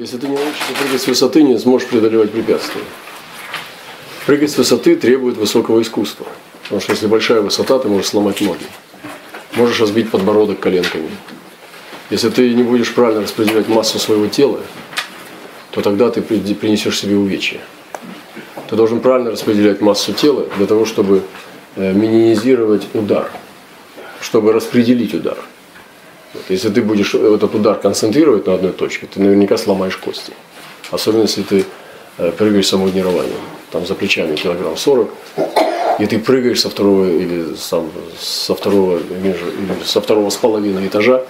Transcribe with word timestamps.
Если 0.00 0.16
ты 0.16 0.28
не 0.28 0.34
научишься 0.34 0.72
прыгать 0.80 1.02
с 1.02 1.06
высоты, 1.06 1.42
не 1.42 1.58
сможешь 1.58 1.86
преодолевать 1.86 2.30
препятствия. 2.30 2.80
Прыгать 4.24 4.50
с 4.50 4.56
высоты 4.56 4.96
требует 4.96 5.36
высокого 5.36 5.82
искусства. 5.82 6.26
Потому 6.62 6.80
что 6.80 6.92
если 6.92 7.06
большая 7.06 7.42
высота, 7.42 7.78
ты 7.78 7.88
можешь 7.88 8.06
сломать 8.06 8.40
ноги. 8.40 8.64
Можешь 9.56 9.78
разбить 9.78 10.10
подбородок 10.10 10.58
коленками. 10.58 11.10
Если 12.08 12.30
ты 12.30 12.54
не 12.54 12.62
будешь 12.62 12.94
правильно 12.94 13.20
распределять 13.20 13.68
массу 13.68 13.98
своего 13.98 14.26
тела, 14.26 14.60
то 15.70 15.82
тогда 15.82 16.10
ты 16.10 16.22
принесешь 16.22 16.98
себе 16.98 17.16
увечья. 17.16 17.60
Ты 18.70 18.76
должен 18.76 19.00
правильно 19.00 19.30
распределять 19.30 19.82
массу 19.82 20.14
тела 20.14 20.48
для 20.56 20.66
того, 20.66 20.86
чтобы 20.86 21.24
э, 21.76 21.92
минимизировать 21.92 22.86
удар, 22.94 23.30
чтобы 24.22 24.54
распределить 24.54 25.12
удар. 25.12 25.36
Вот. 26.34 26.42
Если 26.48 26.68
ты 26.68 26.82
будешь 26.82 27.14
этот 27.14 27.54
удар 27.54 27.78
концентрировать 27.78 28.46
на 28.46 28.54
одной 28.54 28.72
точке, 28.72 29.06
ты 29.06 29.20
наверняка 29.20 29.56
сломаешь 29.56 29.96
кости. 29.96 30.32
Особенно 30.90 31.22
если 31.22 31.42
ты 31.42 31.64
э, 32.18 32.32
прыгаешь 32.32 32.68
самогнированием. 32.68 33.40
Там 33.70 33.86
за 33.86 33.94
плечами 33.94 34.36
килограмм 34.36 34.76
40, 34.76 35.10
и 36.00 36.06
ты 36.06 36.18
прыгаешь 36.18 36.60
со 36.60 36.70
второго 36.70 37.08
или 37.08 37.54
сам, 37.56 37.90
со 38.18 38.54
второго 38.54 38.98
или 38.98 39.36
со 39.84 40.00
второго 40.00 40.30
с 40.30 40.36
половиной 40.36 40.86
этажа 40.86 41.22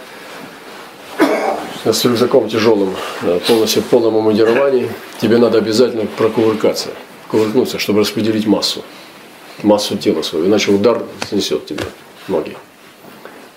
с 1.85 2.05
рюкзаком 2.05 2.49
тяжелым, 2.49 2.95
полностью 3.47 3.83
в 3.83 3.87
полном 3.87 4.17
омундировании, 4.17 4.91
тебе 5.21 5.39
надо 5.39 5.59
обязательно 5.59 6.07
прокувыркаться, 6.07 6.91
кувыркнуться, 7.29 7.79
чтобы 7.79 8.01
распределить 8.01 8.47
массу, 8.47 8.85
массу 9.63 9.97
тела 9.97 10.23
своего, 10.23 10.47
иначе 10.47 10.73
удар 10.73 11.03
снесет 11.29 11.67
тебе 11.67 11.85
ноги. 12.29 12.57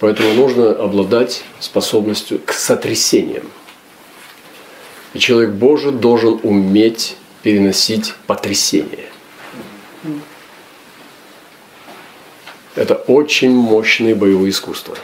Поэтому 0.04 0.34
нужно 0.34 0.72
обладать 0.72 1.46
способностью 1.62 2.38
к 2.46 2.52
сотрясениям. 2.52 3.50
И 5.14 5.20
человек 5.20 5.52
Божий 5.52 5.94
должен 5.94 6.42
уметь 6.44 7.16
переносить 7.42 8.14
потрясение. 8.28 9.06
Это 12.76 12.96
очень 12.96 13.52
мощные 13.52 14.14
боевые 14.14 14.50
искусства. 14.50 14.98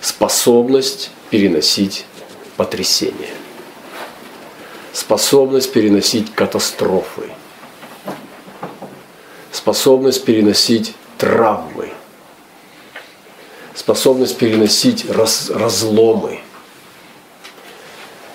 Способность 0.00 1.10
переносить 1.30 2.06
потрясение. 2.56 3.34
Способность 4.92 5.72
переносить 5.72 6.32
катастрофы. 6.32 7.24
Способность 9.50 10.24
переносить 10.24 10.94
травмы. 11.18 11.90
Способность 13.80 14.36
переносить 14.36 15.08
раз, 15.08 15.48
разломы. 15.48 16.40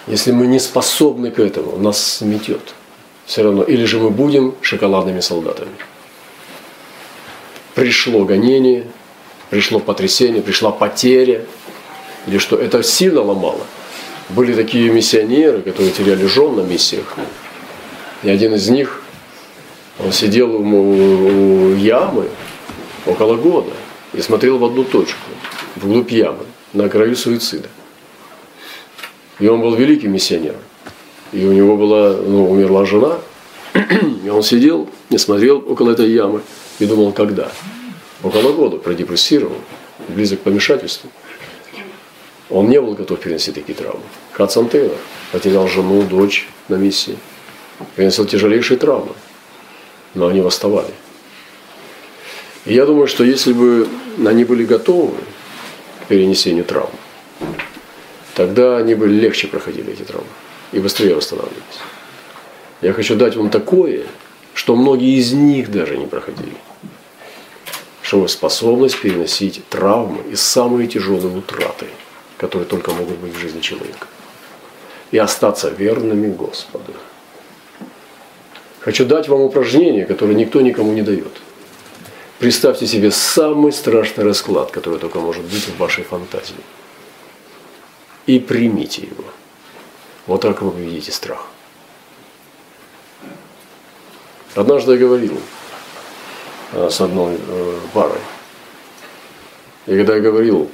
Если 0.07 0.31
мы 0.31 0.47
не 0.47 0.57
способны 0.57 1.29
к 1.29 1.37
этому, 1.37 1.77
нас 1.77 2.03
сметет 2.17 2.73
все 3.27 3.43
равно. 3.43 3.61
Или 3.61 3.85
же 3.85 3.99
мы 3.99 4.09
будем 4.09 4.55
шоколадными 4.61 5.19
солдатами. 5.19 5.69
Пришло 7.75 8.25
гонение, 8.25 8.87
пришло 9.51 9.79
потрясение, 9.79 10.41
пришла 10.41 10.71
потеря. 10.71 11.45
Или 12.25 12.39
что 12.39 12.55
это 12.55 12.81
сильно 12.81 13.21
ломало. 13.21 13.67
Были 14.29 14.55
такие 14.55 14.89
миссионеры, 14.89 15.61
которые 15.61 15.91
теряли 15.91 16.25
жен 16.25 16.55
на 16.55 16.61
миссиях. 16.61 17.17
И 18.23 18.31
один 18.31 18.55
из 18.55 18.67
них, 18.69 19.03
он 20.03 20.11
сидел 20.11 20.55
у, 20.55 20.63
у 20.63 21.75
ямы 21.75 22.29
около 23.05 23.35
года 23.35 23.73
и 24.15 24.21
смотрел 24.21 24.57
в 24.57 24.65
одну 24.65 24.83
точку, 24.83 25.19
вглубь 25.75 26.11
ямы, 26.11 26.45
на 26.73 26.89
краю 26.89 27.15
суицида. 27.15 27.69
И 29.39 29.47
он 29.47 29.61
был 29.61 29.75
великим 29.75 30.13
миссионером. 30.13 30.61
И 31.31 31.45
у 31.45 31.51
него 31.51 31.75
была, 31.75 32.15
ну, 32.15 32.49
умерла 32.49 32.85
жена, 32.85 33.17
и 34.23 34.29
он 34.29 34.43
сидел 34.43 34.89
и 35.09 35.17
смотрел 35.17 35.63
около 35.67 35.91
этой 35.91 36.09
ямы 36.09 36.41
и 36.79 36.85
думал, 36.85 37.11
когда? 37.11 37.51
Около 38.23 38.53
года 38.53 38.77
продепрессировал, 38.77 39.57
близок 40.07 40.39
к 40.39 40.43
помешательству. 40.43 41.09
Он 42.49 42.69
не 42.69 42.79
был 42.79 42.93
готов 42.93 43.19
переносить 43.19 43.55
такие 43.55 43.73
травмы. 43.73 44.03
Хадсон 44.31 44.69
Тейлор 44.69 44.97
потерял 45.31 45.67
жену, 45.67 46.03
дочь 46.03 46.47
на 46.69 46.75
миссии. 46.75 47.17
Переносил 47.95 48.25
тяжелейшие 48.25 48.77
травмы. 48.77 49.13
Но 50.13 50.27
они 50.27 50.41
восставали. 50.41 50.93
И 52.65 52.73
я 52.73 52.85
думаю, 52.85 53.07
что 53.07 53.23
если 53.23 53.53
бы 53.53 53.87
они 54.25 54.43
были 54.43 54.65
готовы 54.65 55.17
к 56.03 56.07
перенесению 56.07 56.65
травм, 56.65 56.89
тогда 58.33 58.77
они 58.77 58.95
бы 58.95 59.07
легче 59.07 59.47
проходили 59.47 59.93
эти 59.93 60.01
травмы 60.01 60.27
и 60.71 60.79
быстрее 60.79 61.15
восстанавливались. 61.15 61.79
Я 62.81 62.93
хочу 62.93 63.15
дать 63.15 63.35
вам 63.35 63.49
такое, 63.49 64.03
что 64.53 64.75
многие 64.75 65.17
из 65.17 65.31
них 65.31 65.71
даже 65.71 65.97
не 65.97 66.07
проходили. 66.07 66.57
Что 68.01 68.27
способность 68.27 68.99
переносить 68.99 69.61
травмы 69.69 70.23
и 70.31 70.35
самые 70.35 70.87
тяжелые 70.87 71.37
утраты, 71.37 71.87
которые 72.37 72.67
только 72.67 72.91
могут 72.91 73.17
быть 73.17 73.33
в 73.33 73.39
жизни 73.39 73.61
человека. 73.61 74.07
И 75.11 75.17
остаться 75.17 75.69
верными 75.69 76.33
Господу. 76.33 76.93
Хочу 78.79 79.05
дать 79.05 79.27
вам 79.27 79.41
упражнение, 79.41 80.05
которое 80.05 80.33
никто 80.33 80.61
никому 80.61 80.93
не 80.93 81.01
дает. 81.01 81.41
Представьте 82.39 82.85
себе 82.85 83.11
самый 83.11 83.71
страшный 83.71 84.25
расклад, 84.25 84.71
который 84.71 84.99
только 84.99 85.19
может 85.19 85.43
быть 85.43 85.67
в 85.67 85.77
вашей 85.77 86.03
фантазии. 86.03 86.55
И 88.25 88.39
примите 88.39 89.03
его. 89.03 89.23
Вот 90.27 90.41
так 90.41 90.61
вы 90.61 90.71
победите 90.71 91.11
страх. 91.11 91.47
Однажды 94.53 94.93
я 94.93 94.97
говорил 94.97 95.39
э, 96.73 96.89
с 96.89 96.99
одной 96.99 97.37
э, 97.39 97.79
парой. 97.93 98.21
И 99.85 99.95
когда 99.95 100.15
я 100.15 100.21
говорил 100.21 100.69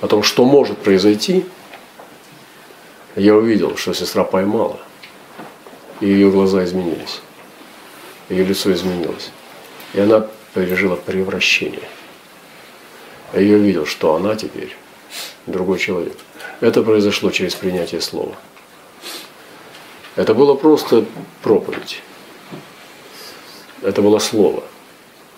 о 0.00 0.08
том, 0.08 0.22
что 0.22 0.44
может 0.44 0.78
произойти, 0.78 1.46
я 3.16 3.34
увидел, 3.34 3.76
что 3.76 3.92
сестра 3.92 4.24
поймала. 4.24 4.78
И 6.00 6.06
ее 6.06 6.30
глаза 6.30 6.64
изменились. 6.64 7.20
Ее 8.28 8.44
лицо 8.44 8.72
изменилось. 8.72 9.30
И 9.94 10.00
она 10.00 10.26
пережила 10.54 10.96
превращение. 10.96 11.88
Я 13.32 13.40
ее 13.40 13.58
видел, 13.58 13.86
что 13.86 14.14
она 14.14 14.36
теперь 14.36 14.76
другой 15.46 15.78
человек. 15.78 16.16
Это 16.60 16.82
произошло 16.82 17.30
через 17.30 17.54
принятие 17.54 18.00
слова. 18.00 18.36
Это 20.16 20.34
было 20.34 20.54
просто 20.54 21.04
проповедь. 21.42 22.02
Это 23.82 24.02
было 24.02 24.18
слово. 24.18 24.62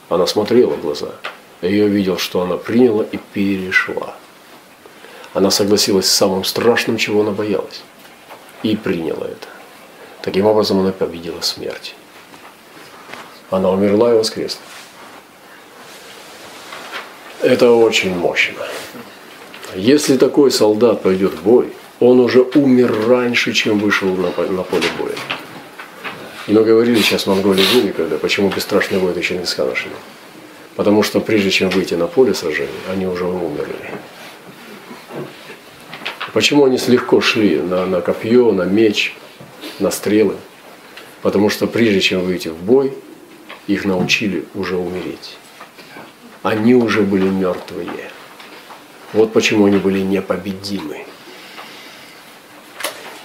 Она 0.09 0.27
смотрела 0.27 0.75
в 0.75 0.81
глаза. 0.81 1.13
Я 1.63 1.69
ее 1.71 1.89
видел, 1.89 2.19
что 2.19 2.43
она 2.43 2.57
приняла 2.57 3.05
и 3.05 3.17
перешла. 3.17 4.17
Она 5.33 5.51
согласилась 5.51 6.07
с 6.07 6.15
самым 6.15 6.45
страшным, 6.45 6.97
чего 6.97 7.23
она 7.23 7.31
боялась. 7.31 7.83
И 8.63 8.77
приняла 8.77 9.27
это. 9.27 9.49
Таким 10.23 10.47
образом 10.47 10.81
она 10.81 10.93
победила 10.93 11.41
смерть. 11.41 11.95
Она 13.51 13.71
умерла 13.71 14.13
и 14.13 14.19
воскресла. 14.19 14.61
Это 17.45 17.73
очень 17.73 18.17
мощно. 18.17 18.65
Если 19.75 20.17
такой 20.17 20.51
солдат 20.51 21.03
пойдет 21.03 21.35
в 21.35 21.43
бой, 21.43 21.75
он 22.01 22.19
уже 22.21 22.41
умер 22.41 23.07
раньше, 23.07 23.53
чем 23.53 23.79
вышел 23.79 24.09
на, 24.17 24.31
поле 24.31 24.87
боя. 24.99 25.15
Но 26.47 26.65
говорили 26.65 27.03
сейчас 27.03 27.25
в 27.25 27.27
Монголии 27.27 27.67
были, 27.75 27.93
когда, 27.93 28.17
почему 28.17 28.49
бесстрашный 28.49 28.99
бой 28.99 29.11
это 29.11 29.21
Чингисхана 29.21 29.75
шли. 29.75 29.91
Потому 30.75 31.03
что 31.03 31.21
прежде 31.21 31.51
чем 31.51 31.69
выйти 31.69 31.93
на 31.93 32.07
поле 32.07 32.33
сражения, 32.33 32.71
они 32.91 33.07
уже 33.07 33.27
умерли. 33.27 33.77
Почему 36.33 36.65
они 36.65 36.79
легко 36.87 37.21
шли 37.21 37.59
на, 37.59 37.85
на 37.85 38.01
копье, 38.01 38.53
на 38.53 38.63
меч, 38.63 39.15
на 39.81 39.91
стрелы? 39.91 40.37
Потому 41.21 41.51
что 41.51 41.67
прежде 41.67 42.01
чем 42.01 42.23
выйти 42.23 42.49
в 42.49 42.57
бой, 42.57 42.95
их 43.67 43.85
научили 43.85 44.47
уже 44.55 44.79
умереть. 44.79 45.37
Они 46.45 46.75
уже 46.75 47.01
были 47.01 47.27
мертвые. 47.27 48.11
Вот 49.15 49.33
почему 49.33 49.65
они 49.65 49.79
были 49.79 50.01
непобедимы. 50.01 51.07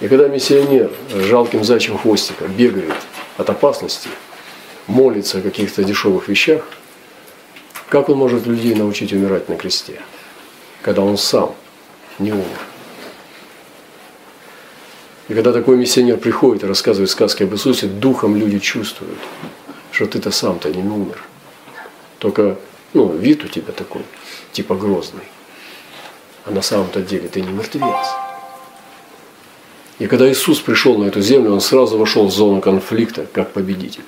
И 0.00 0.08
когда 0.08 0.26
миссионер 0.26 0.90
жалким 1.10 1.62
зайчим 1.62 1.98
хвостиком 1.98 2.50
бегает 2.50 2.94
от 3.36 3.50
опасности, 3.50 4.08
молится 4.86 5.38
о 5.38 5.42
каких-то 5.42 5.84
дешевых 5.84 6.28
вещах, 6.28 6.66
как 7.90 8.08
он 8.08 8.16
может 8.16 8.46
людей 8.46 8.74
научить 8.74 9.12
умирать 9.12 9.50
на 9.50 9.56
кресте, 9.56 10.00
когда 10.80 11.02
он 11.02 11.18
сам 11.18 11.54
не 12.18 12.32
умер? 12.32 12.60
И 15.28 15.34
когда 15.34 15.52
такой 15.52 15.76
миссионер 15.76 16.16
приходит 16.16 16.64
и 16.64 16.66
рассказывает 16.66 17.10
сказки 17.10 17.42
об 17.42 17.52
Иисусе, 17.52 17.86
духом 17.86 18.34
люди 18.34 18.58
чувствуют, 18.60 19.18
что 19.92 20.06
ты-то 20.06 20.30
сам-то 20.30 20.70
не 20.70 20.82
умер. 20.82 21.22
Только 22.18 22.56
ну, 22.92 23.12
вид 23.12 23.44
у 23.44 23.48
тебя 23.48 23.72
такой, 23.72 24.02
типа 24.52 24.74
грозный. 24.74 25.24
А 26.44 26.50
на 26.50 26.62
самом-то 26.62 27.00
деле 27.00 27.28
ты 27.28 27.40
не 27.40 27.50
мертвец. 27.50 27.84
И 29.98 30.06
когда 30.06 30.30
Иисус 30.30 30.60
пришел 30.60 30.96
на 30.96 31.04
эту 31.04 31.20
землю, 31.20 31.52
он 31.52 31.60
сразу 31.60 31.98
вошел 31.98 32.26
в 32.26 32.32
зону 32.32 32.60
конфликта 32.60 33.26
как 33.32 33.52
победитель. 33.52 34.04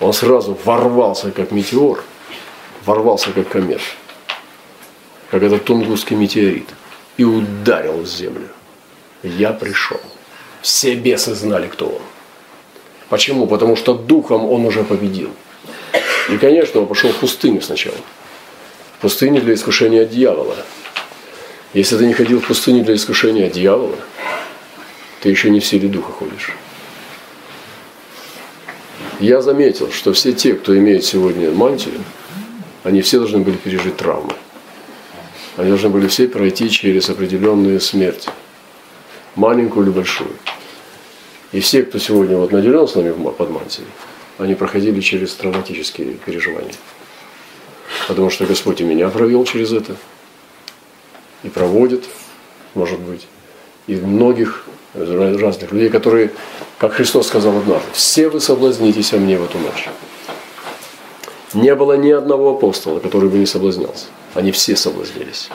Он 0.00 0.12
сразу 0.12 0.58
ворвался 0.64 1.30
как 1.30 1.52
метеор, 1.52 2.02
ворвался 2.84 3.30
как 3.32 3.48
комет, 3.48 3.80
как 5.30 5.42
этот 5.42 5.64
тунгусский 5.64 6.16
метеорит, 6.16 6.68
и 7.18 7.24
ударил 7.24 8.00
в 8.00 8.06
землю. 8.06 8.48
Я 9.22 9.52
пришел. 9.52 10.00
Все 10.62 10.94
бесы 10.94 11.34
знали, 11.34 11.68
кто 11.68 11.86
он. 11.86 12.02
Почему? 13.08 13.46
Потому 13.46 13.76
что 13.76 13.94
духом 13.94 14.50
он 14.50 14.64
уже 14.64 14.84
победил. 14.84 15.30
И, 16.30 16.36
конечно, 16.38 16.80
он 16.80 16.86
пошел 16.86 17.10
в 17.10 17.16
пустыню 17.16 17.60
сначала. 17.60 17.96
В 18.98 19.02
пустыню 19.02 19.40
для 19.40 19.54
искушения 19.54 20.04
дьявола. 20.04 20.56
Если 21.74 21.96
ты 21.96 22.06
не 22.06 22.12
ходил 22.12 22.40
в 22.40 22.46
пустыню 22.46 22.84
для 22.84 22.94
искушения 22.94 23.48
дьявола, 23.48 23.96
ты 25.20 25.30
еще 25.30 25.50
не 25.50 25.60
в 25.60 25.66
силе 25.66 25.88
духа 25.88 26.12
ходишь. 26.12 26.52
Я 29.20 29.40
заметил, 29.40 29.90
что 29.90 30.12
все 30.12 30.32
те, 30.32 30.54
кто 30.54 30.76
имеет 30.76 31.04
сегодня 31.04 31.50
мантию, 31.50 32.02
они 32.84 33.02
все 33.02 33.18
должны 33.18 33.38
были 33.38 33.56
пережить 33.56 33.96
травмы. 33.96 34.34
Они 35.56 35.68
должны 35.68 35.90
были 35.90 36.08
все 36.08 36.28
пройти 36.28 36.70
через 36.70 37.08
определенную 37.08 37.80
смерть. 37.80 38.28
Маленькую 39.34 39.86
или 39.86 39.92
большую. 39.92 40.32
И 41.52 41.60
все, 41.60 41.82
кто 41.84 41.98
сегодня 41.98 42.36
вот 42.36 42.52
наделен 42.52 42.88
с 42.88 42.94
нами 42.94 43.12
под 43.12 43.50
мантией, 43.50 43.86
они 44.38 44.54
проходили 44.54 45.00
через 45.00 45.34
травматические 45.34 46.14
переживания. 46.14 46.74
Потому 48.08 48.30
что 48.30 48.46
Господь 48.46 48.80
и 48.80 48.84
меня 48.84 49.08
провел 49.08 49.44
через 49.44 49.72
это– 49.72 49.96
и 51.42 51.48
проводит, 51.48 52.04
может 52.74 53.00
быть, 53.00 53.26
и 53.86 53.96
многих 53.96 54.64
разных 54.94 55.72
людей, 55.72 55.88
которые, 55.88 56.30
как 56.78 56.92
Христос 56.92 57.28
сказал 57.28 57.56
однажды, 57.58 57.88
все 57.92 58.28
вы 58.28 58.40
соблазнитесь 58.40 59.12
о 59.12 59.16
мне 59.16 59.38
в 59.38 59.44
эту 59.44 59.58
ночь. 59.58 59.88
Не 61.54 61.74
было 61.74 61.96
ни 61.96 62.10
одного 62.10 62.56
апостола, 62.56 62.98
который 63.00 63.28
бы 63.28 63.38
не 63.38 63.46
соблазнялся. 63.46 64.06
Они 64.34 64.52
все 64.52 64.76
соблазнились. 64.76 65.50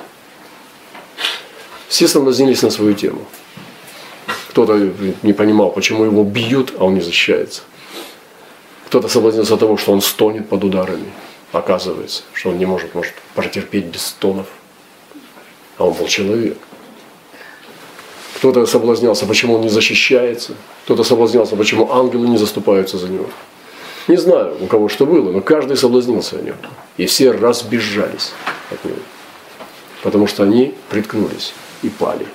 Все 1.87 2.07
соблазнились 2.07 2.61
на 2.61 2.69
свою 2.69 2.93
тему. 2.93 3.25
Кто-то 4.49 4.91
не 5.23 5.33
понимал, 5.33 5.71
почему 5.71 6.03
его 6.03 6.23
бьют, 6.23 6.73
а 6.77 6.85
он 6.85 6.95
не 6.95 7.01
защищается. 7.01 7.61
Кто-то 8.87 9.07
соблазнился 9.07 9.57
того, 9.57 9.77
что 9.77 9.91
он 9.91 10.01
стонет 10.01 10.49
под 10.49 10.63
ударами. 10.63 11.11
Оказывается, 11.51 12.23
что 12.33 12.49
он 12.49 12.57
не 12.57 12.65
может, 12.65 12.95
может 12.95 13.13
протерпеть 13.35 13.85
без 13.85 14.01
стонов 14.01 14.47
а 15.77 15.85
он 15.85 15.93
был 15.93 16.07
человек. 16.07 16.57
Кто-то 18.35 18.65
соблазнялся, 18.65 19.25
почему 19.25 19.55
он 19.55 19.61
не 19.61 19.69
защищается. 19.69 20.53
Кто-то 20.85 21.03
соблазнялся, 21.03 21.55
почему 21.55 21.91
ангелы 21.91 22.27
не 22.27 22.37
заступаются 22.37 22.97
за 22.97 23.07
него. 23.07 23.27
Не 24.07 24.17
знаю, 24.17 24.55
у 24.61 24.67
кого 24.67 24.89
что 24.89 25.05
было, 25.05 25.31
но 25.31 25.41
каждый 25.41 25.75
соблазнился 25.75 26.37
о 26.37 26.41
нем. 26.41 26.55
И 26.97 27.05
все 27.07 27.31
разбежались 27.31 28.31
от 28.71 28.83
него. 28.85 28.97
Потому 30.03 30.27
что 30.27 30.43
они 30.43 30.75
приткнулись 30.89 31.53
и 31.81 31.89
пали. 31.89 32.25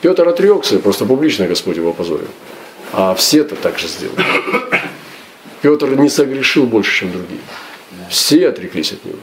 Петр 0.00 0.28
отрекся, 0.28 0.78
просто 0.78 1.06
публично 1.06 1.46
Господь 1.46 1.76
его 1.76 1.90
опозорил. 1.90 2.28
А 2.92 3.14
все-то 3.14 3.56
так 3.56 3.78
же 3.78 3.86
сделали. 3.86 4.24
Петр 5.64 5.94
не 5.96 6.10
согрешил 6.10 6.66
больше, 6.66 6.94
чем 6.98 7.12
другие. 7.12 7.40
Все 8.10 8.48
отреклись 8.50 8.92
от 8.92 9.02
него. 9.02 9.16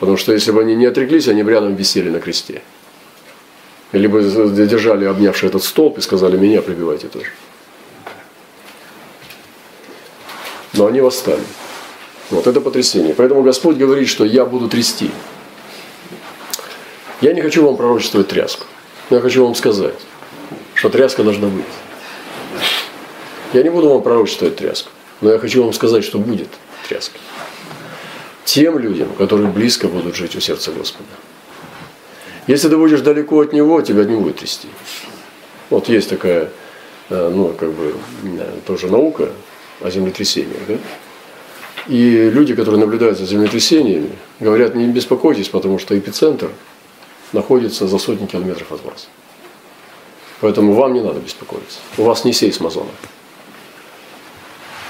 Потому 0.00 0.16
что 0.16 0.32
если 0.32 0.50
бы 0.50 0.60
они 0.60 0.74
не 0.74 0.86
отреклись, 0.86 1.28
они 1.28 1.44
бы 1.44 1.52
рядом 1.52 1.76
висели 1.76 2.08
на 2.08 2.18
кресте. 2.18 2.62
Либо 3.92 4.20
держали 4.20 5.04
обнявший 5.04 5.50
этот 5.50 5.62
столб 5.62 5.98
и 5.98 6.00
сказали, 6.00 6.36
меня 6.36 6.62
прибивайте 6.62 7.06
тоже. 7.06 7.30
Но 10.72 10.86
они 10.86 11.00
восстали. 11.00 11.44
Вот 12.30 12.48
это 12.48 12.60
потрясение. 12.60 13.14
Поэтому 13.14 13.44
Господь 13.44 13.76
говорит, 13.76 14.08
что 14.08 14.24
я 14.24 14.44
буду 14.44 14.68
трясти. 14.68 15.12
Я 17.20 17.34
не 17.34 17.40
хочу 17.40 17.64
вам 17.64 17.76
пророчествовать 17.76 18.26
тряску. 18.26 18.66
Я 19.10 19.20
хочу 19.20 19.44
вам 19.44 19.54
сказать, 19.54 19.94
что 20.74 20.88
тряска 20.88 21.22
должна 21.22 21.46
быть. 21.46 21.64
Я 23.52 23.62
не 23.62 23.70
буду 23.70 23.90
вам 23.90 24.02
пророчествовать 24.02 24.56
тряску, 24.56 24.90
но 25.20 25.32
я 25.32 25.38
хочу 25.38 25.62
вам 25.62 25.72
сказать, 25.72 26.04
что 26.04 26.18
будет 26.18 26.48
тряска 26.88 27.18
тем 28.44 28.78
людям, 28.78 29.08
которые 29.14 29.48
близко 29.48 29.88
будут 29.88 30.14
жить 30.14 30.36
у 30.36 30.40
сердца 30.40 30.70
Господа. 30.70 31.08
Если 32.46 32.68
ты 32.68 32.76
будешь 32.76 33.00
далеко 33.00 33.40
от 33.40 33.52
Него, 33.52 33.80
тебя 33.80 34.04
не 34.04 34.16
будет 34.16 34.36
трясти. 34.36 34.68
Вот 35.70 35.88
есть 35.88 36.10
такая, 36.10 36.50
э, 37.08 37.32
ну, 37.34 37.48
как 37.48 37.72
бы, 37.72 37.94
э, 38.22 38.52
тоже 38.66 38.88
наука 38.88 39.30
о 39.80 39.90
землетрясениях, 39.90 40.60
да? 40.68 40.74
И 41.88 42.30
люди, 42.30 42.54
которые 42.54 42.80
наблюдают 42.80 43.18
за 43.18 43.26
землетрясениями, 43.26 44.10
говорят, 44.40 44.74
не 44.74 44.86
беспокойтесь, 44.86 45.48
потому 45.48 45.78
что 45.78 45.98
эпицентр 45.98 46.50
находится 47.32 47.86
за 47.86 47.98
сотни 47.98 48.26
километров 48.26 48.72
от 48.72 48.84
вас. 48.84 49.08
Поэтому 50.40 50.74
вам 50.74 50.92
не 50.94 51.00
надо 51.00 51.20
беспокоиться. 51.20 51.78
У 51.98 52.04
вас 52.04 52.24
не 52.24 52.32
сейсмозона. 52.32 52.90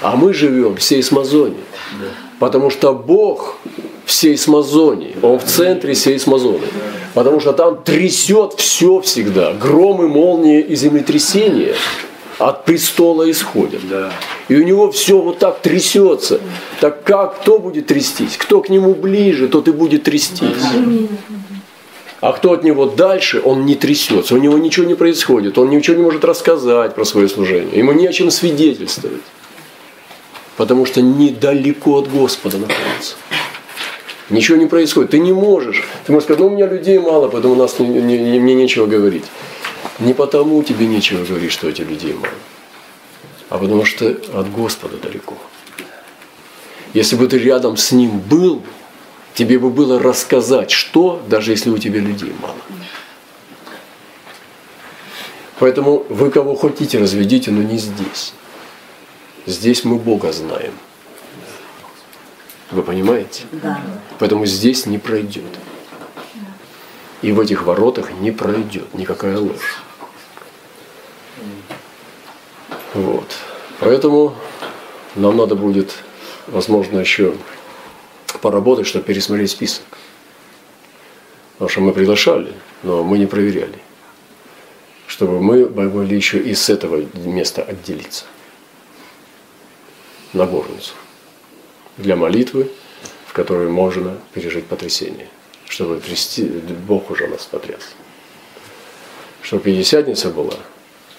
А 0.05 0.15
мы 0.15 0.35
живем 0.35 0.75
в 0.75 0.83
сейсмозоне. 0.83 1.55
Потому 2.37 2.69
что 2.69 2.93
Бог 2.93 3.57
в 4.05 4.11
сейсмозоне, 4.11 5.15
Он 5.23 5.39
в 5.39 5.45
центре 5.45 5.95
сейсмозоны. 5.95 6.67
Потому 7.15 7.39
что 7.39 7.53
там 7.53 7.81
трясет 7.81 8.53
все 8.57 9.01
всегда. 9.01 9.53
Громы, 9.53 10.07
молнии 10.07 10.61
и 10.61 10.75
землетрясения 10.75 11.73
от 12.37 12.65
престола 12.65 13.31
исходят. 13.31 13.81
И 14.47 14.55
у 14.55 14.63
него 14.63 14.91
все 14.91 15.19
вот 15.19 15.39
так 15.39 15.61
трясется. 15.61 16.39
Так 16.79 17.03
как 17.03 17.41
кто 17.41 17.57
будет 17.57 17.87
трястись? 17.87 18.37
Кто 18.37 18.61
к 18.61 18.69
нему 18.69 18.93
ближе, 18.93 19.47
тот 19.47 19.67
и 19.67 19.71
будет 19.71 20.03
трястись. 20.03 20.67
А 22.21 22.31
кто 22.31 22.51
от 22.51 22.63
него 22.63 22.85
дальше, 22.85 23.41
он 23.43 23.65
не 23.65 23.73
трясется, 23.73 24.35
у 24.35 24.37
него 24.37 24.57
ничего 24.59 24.85
не 24.85 24.95
происходит, 24.95 25.57
он 25.57 25.69
ничего 25.69 25.97
не 25.97 26.03
может 26.03 26.23
рассказать 26.23 26.93
про 26.95 27.05
свое 27.05 27.27
служение, 27.27 27.77
ему 27.77 27.91
не 27.91 28.07
о 28.07 28.13
чем 28.13 28.31
свидетельствовать 28.31 29.21
потому 30.57 30.85
что 30.85 31.01
недалеко 31.01 31.97
от 31.97 32.09
Господа 32.09 32.57
находится. 32.57 33.15
Ничего 34.29 34.57
не 34.57 34.65
происходит. 34.65 35.11
Ты 35.11 35.19
не 35.19 35.33
можешь. 35.33 35.83
Ты 36.05 36.11
можешь 36.11 36.25
сказать, 36.25 36.39
ну 36.39 36.47
у 36.47 36.49
меня 36.49 36.67
людей 36.67 36.97
мало, 36.97 37.27
поэтому 37.27 37.53
у 37.53 37.57
нас 37.57 37.77
не, 37.79 37.87
не, 37.87 38.17
не, 38.17 38.39
мне 38.39 38.55
нечего 38.55 38.87
говорить. 38.87 39.25
Не 39.99 40.13
потому 40.13 40.63
тебе 40.63 40.87
нечего 40.87 41.23
говорить, 41.23 41.51
что 41.51 41.69
эти 41.69 41.81
людей 41.81 42.13
мало, 42.13 42.33
а 43.49 43.57
потому 43.57 43.85
что 43.85 44.07
от 44.07 44.51
Господа 44.51 44.97
далеко. 44.97 45.35
Если 46.93 47.15
бы 47.15 47.27
ты 47.27 47.37
рядом 47.37 47.77
с 47.77 47.91
Ним 47.91 48.19
был, 48.19 48.63
тебе 49.35 49.59
бы 49.59 49.69
было 49.69 49.99
рассказать, 49.99 50.71
что, 50.71 51.21
даже 51.27 51.51
если 51.51 51.69
у 51.69 51.77
тебя 51.77 51.99
людей 51.99 52.33
мало. 52.41 52.55
Поэтому 55.59 56.05
вы 56.09 56.31
кого 56.31 56.55
хотите 56.55 56.97
разведите, 56.97 57.51
но 57.51 57.61
не 57.61 57.77
здесь. 57.77 58.33
Здесь 59.45 59.83
мы 59.83 59.97
Бога 59.97 60.31
знаем. 60.31 60.73
Вы 62.71 62.81
понимаете? 62.81 63.43
Да. 63.51 63.79
Поэтому 64.17 64.47
здесь 64.47 64.87
не 64.87 64.97
пройдет. 64.97 65.43
И 67.21 67.31
в 67.31 67.39
этих 67.39 67.63
воротах 67.63 68.11
не 68.11 68.31
пройдет 68.31 68.91
никакая 68.95 69.37
ложь. 69.37 69.83
Вот. 72.95 73.27
Поэтому 73.79 74.35
нам 75.15 75.37
надо 75.37 75.55
будет, 75.55 75.93
возможно, 76.47 76.97
еще 76.97 77.35
поработать, 78.41 78.87
чтобы 78.87 79.05
пересмотреть 79.05 79.51
список. 79.51 79.85
Потому 81.53 81.69
что 81.69 81.81
мы 81.81 81.93
приглашали, 81.93 82.53
но 82.81 83.03
мы 83.03 83.19
не 83.19 83.27
проверяли. 83.27 83.79
Чтобы 85.05 85.39
мы 85.39 85.69
могли 85.69 86.15
еще 86.15 86.39
и 86.39 86.55
с 86.55 86.69
этого 86.69 87.05
места 87.13 87.61
отделиться 87.61 88.25
наборницу 90.35 90.93
для 91.97 92.15
молитвы, 92.15 92.69
в 93.25 93.33
которой 93.33 93.69
можно 93.69 94.17
пережить 94.33 94.67
потрясение, 94.67 95.29
чтобы 95.67 95.99
трясти, 95.99 96.43
Бог 96.43 97.09
уже 97.09 97.27
нас 97.27 97.45
потряс. 97.45 97.95
Чтобы 99.41 99.63
Пятидесятница 99.63 100.29
была, 100.29 100.57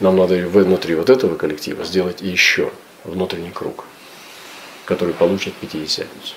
нам 0.01 0.17
надо 0.17 0.35
внутри 0.49 0.95
вот 0.95 1.11
этого 1.11 1.37
коллектива 1.37 1.85
сделать 1.85 2.21
еще 2.21 2.73
внутренний 3.05 3.51
круг, 3.51 3.85
который 4.85 5.15
получит 5.15 5.55
Пятидесятницу. 5.55 6.35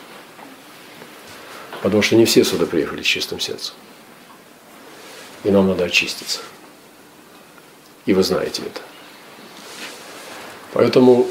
Потому 1.81 2.01
что 2.01 2.15
не 2.15 2.25
все 2.25 2.43
сюда 2.43 2.65
приехали 2.65 3.01
с 3.01 3.05
чистым 3.05 3.39
сердцем. 3.39 3.73
И 5.43 5.51
нам 5.51 5.67
надо 5.67 5.85
очиститься. 5.85 6.39
И 8.05 8.13
вы 8.13 8.23
знаете 8.23 8.63
это. 8.63 8.81
Поэтому 10.73 11.27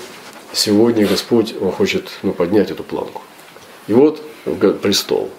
сегодня 0.53 1.07
Господь, 1.07 1.55
Он 1.61 1.73
хочет 1.73 2.11
ну, 2.23 2.33
поднять 2.33 2.71
эту 2.71 2.83
планку. 2.83 3.23
И 3.87 3.93
вот 3.93 4.23
престол. 4.83 5.31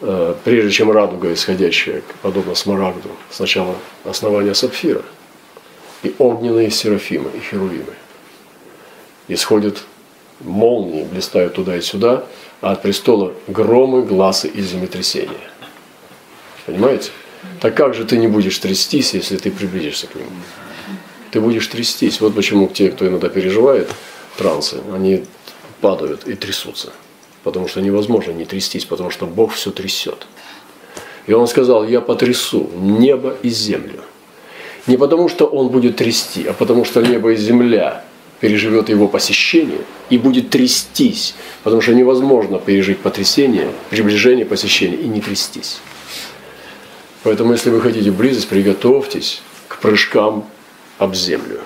э, 0.00 0.34
прежде 0.44 0.70
чем 0.70 0.90
радуга, 0.90 1.32
исходящая, 1.32 2.02
подобно 2.22 2.54
смарагду, 2.54 3.10
сначала 3.30 3.76
основание 4.04 4.54
сапфира, 4.54 5.02
и 6.02 6.14
огненные 6.18 6.70
серафимы, 6.70 7.30
и 7.34 7.38
херувимы. 7.40 7.94
Исходят 9.28 9.84
молнии, 10.40 11.04
блистают 11.04 11.54
туда 11.54 11.76
и 11.76 11.80
сюда, 11.80 12.26
а 12.60 12.72
от 12.72 12.82
престола 12.82 13.32
громы, 13.46 14.02
глазы 14.02 14.48
и 14.48 14.60
землетрясения. 14.60 15.50
Понимаете? 16.66 17.10
Так 17.60 17.76
как 17.76 17.94
же 17.94 18.04
ты 18.04 18.16
не 18.18 18.28
будешь 18.28 18.58
трястись, 18.58 19.14
если 19.14 19.36
ты 19.36 19.50
приблизишься 19.50 20.06
к 20.06 20.14
нему? 20.14 20.30
Ты 21.32 21.40
будешь 21.40 21.66
трястись. 21.66 22.20
Вот 22.20 22.34
почему 22.34 22.68
те, 22.68 22.90
кто 22.90 23.08
иногда 23.08 23.30
переживает 23.30 23.90
трансы, 24.36 24.80
они 24.92 25.24
падают 25.80 26.28
и 26.28 26.34
трясутся. 26.34 26.92
Потому 27.42 27.68
что 27.68 27.80
невозможно 27.80 28.32
не 28.32 28.44
трястись, 28.44 28.84
потому 28.84 29.10
что 29.10 29.26
Бог 29.26 29.54
все 29.54 29.70
трясет. 29.70 30.26
И 31.26 31.32
он 31.32 31.48
сказал, 31.48 31.86
я 31.88 32.02
потрясу 32.02 32.70
небо 32.76 33.34
и 33.42 33.48
землю. 33.48 34.00
Не 34.86 34.98
потому, 34.98 35.30
что 35.30 35.46
он 35.46 35.68
будет 35.68 35.96
трясти, 35.96 36.46
а 36.46 36.52
потому, 36.52 36.84
что 36.84 37.00
небо 37.00 37.32
и 37.32 37.36
земля 37.36 38.04
переживет 38.40 38.90
его 38.90 39.08
посещение 39.08 39.80
и 40.10 40.18
будет 40.18 40.50
трястись, 40.50 41.34
потому 41.62 41.80
что 41.80 41.94
невозможно 41.94 42.58
пережить 42.58 42.98
потрясение, 42.98 43.70
приближение 43.88 44.44
посещения 44.44 44.96
и 44.96 45.06
не 45.06 45.20
трястись. 45.20 45.80
Поэтому, 47.22 47.52
если 47.52 47.70
вы 47.70 47.80
хотите 47.80 48.10
близость, 48.10 48.48
приготовьтесь 48.48 49.40
к 49.68 49.78
прыжкам 49.78 50.44
об 50.98 51.14
землю. 51.14 51.60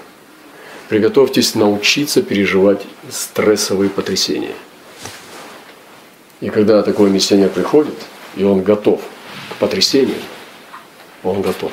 Приготовьтесь 0.88 1.54
научиться 1.54 2.22
переживать 2.22 2.82
стрессовые 3.10 3.90
потрясения. 3.90 4.54
И 6.40 6.50
когда 6.50 6.82
такой 6.82 7.10
миссионер 7.10 7.48
приходит, 7.50 7.94
и 8.36 8.44
он 8.44 8.62
готов 8.62 9.00
к 9.50 9.56
потрясению, 9.56 10.18
он 11.22 11.42
готов. 11.42 11.72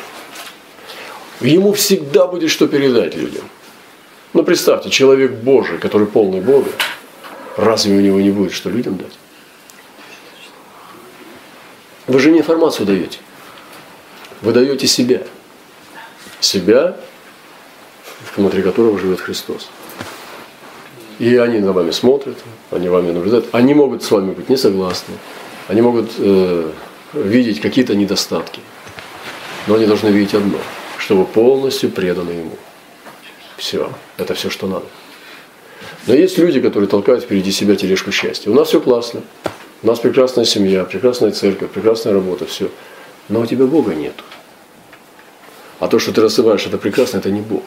Ему 1.42 1.74
всегда 1.74 2.26
будет 2.28 2.50
что 2.50 2.68
передать 2.68 3.16
людям. 3.16 3.44
Но 4.34 4.44
представьте, 4.44 4.90
человек 4.90 5.32
Божий, 5.32 5.78
который 5.78 6.08
полный 6.08 6.42
Бога, 6.42 6.72
разве 7.58 7.96
у 7.96 8.00
него 8.00 8.20
не 8.20 8.32
будет 8.32 8.54
что 8.54 8.70
людям 8.70 8.98
дать? 8.98 9.12
Вы 12.08 12.20
же 12.20 12.32
не 12.32 12.40
информацию 12.40 12.86
даете. 12.86 13.20
Вы 14.42 14.54
даете 14.54 14.88
себя. 14.88 15.22
Себя, 16.40 16.98
внутри 18.36 18.62
которого 18.62 18.98
живет 19.00 19.22
Христос. 19.22 19.70
И 21.20 21.36
они 21.38 21.60
на 21.60 21.74
вами 21.74 21.92
смотрят, 21.92 22.38
они 22.72 22.90
вами 22.90 23.12
наблюдают. 23.12 23.48
Они 23.52 23.74
могут 23.74 24.04
с 24.04 24.12
вами 24.12 24.34
быть 24.34 24.50
не 24.50 24.58
согласны. 24.58 25.16
Они 25.68 25.82
могут 25.82 26.12
э, 26.18 26.72
видеть 27.14 27.62
какие-то 27.62 27.96
недостатки. 27.96 28.62
Но 29.68 29.76
они 29.76 29.86
должны 29.86 30.10
видеть 30.10 30.34
одно, 30.34 30.58
что 30.98 31.16
вы 31.16 31.26
полностью 31.26 31.90
преданы 31.90 32.32
Ему. 32.32 32.58
Все. 33.58 33.92
Это 34.18 34.34
все, 34.34 34.50
что 34.50 34.68
надо. 34.68 34.86
Но 36.08 36.14
есть 36.14 36.38
люди, 36.38 36.60
которые 36.60 36.90
толкают 36.90 37.24
впереди 37.24 37.52
себя 37.52 37.76
тележку 37.76 38.12
счастья. 38.12 38.52
У 38.52 38.54
нас 38.54 38.70
все 38.70 38.82
классно. 38.82 39.22
У 39.84 39.88
нас 39.88 40.00
прекрасная 40.00 40.46
семья, 40.46 40.84
прекрасная 40.84 41.32
церковь, 41.32 41.70
прекрасная 41.70 42.14
работа, 42.14 42.46
все. 42.46 42.70
Но 43.30 43.42
у 43.42 43.46
тебя 43.46 43.66
Бога 43.66 43.94
нету. 43.94 44.24
А 45.80 45.88
то, 45.88 46.00
что 46.00 46.12
ты 46.12 46.22
рассылаешь, 46.22 46.66
это 46.66 46.78
прекрасно, 46.78 47.18
это 47.18 47.30
не 47.30 47.42
Бог. 47.42 47.64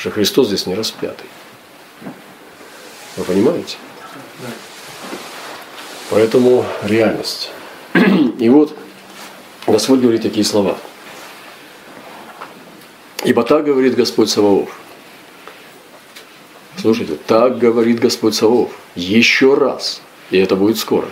Что 0.00 0.10
Христос 0.10 0.46
здесь 0.46 0.64
не 0.64 0.74
распятый. 0.74 1.26
Вы 3.18 3.24
понимаете? 3.24 3.76
Поэтому 6.08 6.64
реальность. 6.84 7.50
И 8.38 8.48
вот 8.48 8.74
Господь 9.66 10.00
говорит 10.00 10.22
такие 10.22 10.46
слова. 10.46 10.78
Ибо 13.24 13.42
так 13.42 13.66
говорит 13.66 13.94
Господь 13.94 14.30
Саваоф. 14.30 14.70
Слушайте, 16.78 17.16
так 17.26 17.58
говорит 17.58 18.00
Господь 18.00 18.34
Саваоф. 18.34 18.70
Еще 18.94 19.52
раз, 19.52 20.00
и 20.30 20.38
это 20.38 20.56
будет 20.56 20.78
скоро, 20.78 21.08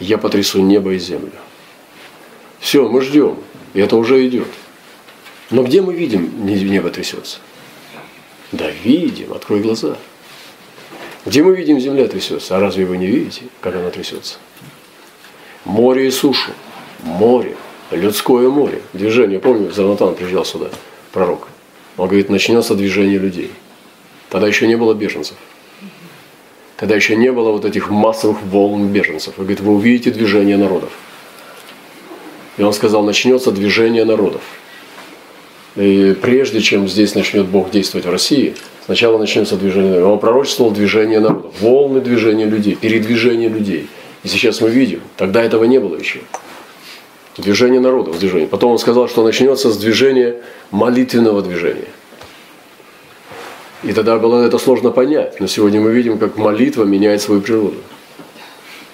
я 0.00 0.16
потрясу 0.16 0.62
небо 0.62 0.94
и 0.94 0.98
землю. 0.98 1.32
Все, 2.58 2.88
мы 2.88 3.02
ждем, 3.02 3.36
и 3.74 3.80
это 3.80 3.96
уже 3.96 4.26
идет. 4.26 4.48
Но 5.50 5.62
где 5.62 5.82
мы 5.82 5.92
видим 5.92 6.46
небо 6.46 6.88
трясется? 6.88 7.40
Да 8.54 8.70
видим, 8.70 9.32
открой 9.32 9.60
глаза. 9.60 9.96
Где 11.26 11.42
мы 11.42 11.56
видим 11.56 11.80
земля 11.80 12.06
трясется? 12.06 12.56
А 12.56 12.60
разве 12.60 12.84
вы 12.84 12.98
не 12.98 13.06
видите, 13.06 13.42
как 13.60 13.74
она 13.74 13.90
трясется? 13.90 14.36
Море 15.64 16.06
и 16.06 16.10
сушу. 16.12 16.52
Море. 17.02 17.56
Людское 17.90 18.48
море. 18.48 18.80
Движение. 18.92 19.40
Помню, 19.40 19.72
Занатан 19.72 20.14
приезжал 20.14 20.44
сюда, 20.44 20.68
пророк. 21.10 21.48
Он 21.96 22.06
говорит, 22.06 22.30
начнется 22.30 22.76
движение 22.76 23.18
людей. 23.18 23.50
Тогда 24.30 24.46
еще 24.46 24.68
не 24.68 24.76
было 24.76 24.94
беженцев. 24.94 25.36
Тогда 26.76 26.94
еще 26.94 27.16
не 27.16 27.32
было 27.32 27.50
вот 27.50 27.64
этих 27.64 27.90
массовых 27.90 28.40
волн 28.42 28.86
беженцев. 28.86 29.34
Он 29.36 29.46
говорит, 29.46 29.60
вы 29.62 29.72
увидите 29.72 30.12
движение 30.12 30.56
народов. 30.56 30.90
И 32.56 32.62
он 32.62 32.72
сказал, 32.72 33.02
начнется 33.02 33.50
движение 33.50 34.04
народов. 34.04 34.42
И 35.76 36.16
прежде 36.20 36.60
чем 36.60 36.88
здесь 36.88 37.14
начнет 37.14 37.46
Бог 37.46 37.70
действовать 37.70 38.06
в 38.06 38.10
России, 38.10 38.54
сначала 38.84 39.18
начнется 39.18 39.56
движение. 39.56 40.04
Он 40.04 40.20
пророчествовал 40.20 40.72
движение 40.72 41.18
народа, 41.18 41.48
волны 41.60 42.00
движения 42.00 42.44
людей, 42.44 42.76
передвижение 42.76 43.48
людей. 43.48 43.88
И 44.22 44.28
сейчас 44.28 44.60
мы 44.60 44.70
видим, 44.70 45.00
тогда 45.16 45.42
этого 45.42 45.64
не 45.64 45.78
было 45.78 45.96
еще. 45.96 46.20
Движение 47.36 47.80
народов, 47.80 48.20
движение. 48.20 48.46
Потом 48.46 48.70
он 48.70 48.78
сказал, 48.78 49.08
что 49.08 49.24
начнется 49.24 49.70
с 49.70 49.76
движения 49.76 50.36
молитвенного 50.70 51.42
движения. 51.42 51.88
И 53.82 53.92
тогда 53.92 54.16
было 54.18 54.44
это 54.44 54.58
сложно 54.58 54.92
понять. 54.92 55.40
Но 55.40 55.48
сегодня 55.48 55.80
мы 55.80 55.90
видим, 55.90 56.18
как 56.18 56.38
молитва 56.38 56.84
меняет 56.84 57.20
свою 57.20 57.40
природу. 57.40 57.78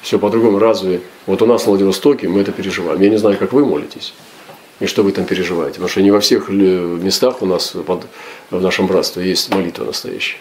Все 0.00 0.18
по-другому. 0.18 0.58
Разве 0.58 1.02
вот 1.26 1.42
у 1.42 1.46
нас 1.46 1.62
в 1.62 1.66
Владивостоке 1.66 2.26
мы 2.26 2.40
это 2.40 2.52
переживаем. 2.52 3.00
Я 3.02 3.10
не 3.10 3.18
знаю, 3.18 3.36
как 3.36 3.52
вы 3.52 3.66
молитесь 3.66 4.14
и 4.80 4.86
что 4.86 5.02
вы 5.02 5.12
там 5.12 5.26
переживаете. 5.26 5.74
Потому 5.74 5.88
что 5.88 6.02
не 6.02 6.10
во 6.10 6.20
всех 6.20 6.48
местах 6.48 7.42
у 7.42 7.46
нас 7.46 7.76
под, 7.86 8.06
в 8.50 8.60
нашем 8.60 8.86
братстве 8.86 9.28
есть 9.28 9.54
молитва 9.54 9.84
настоящая. 9.84 10.38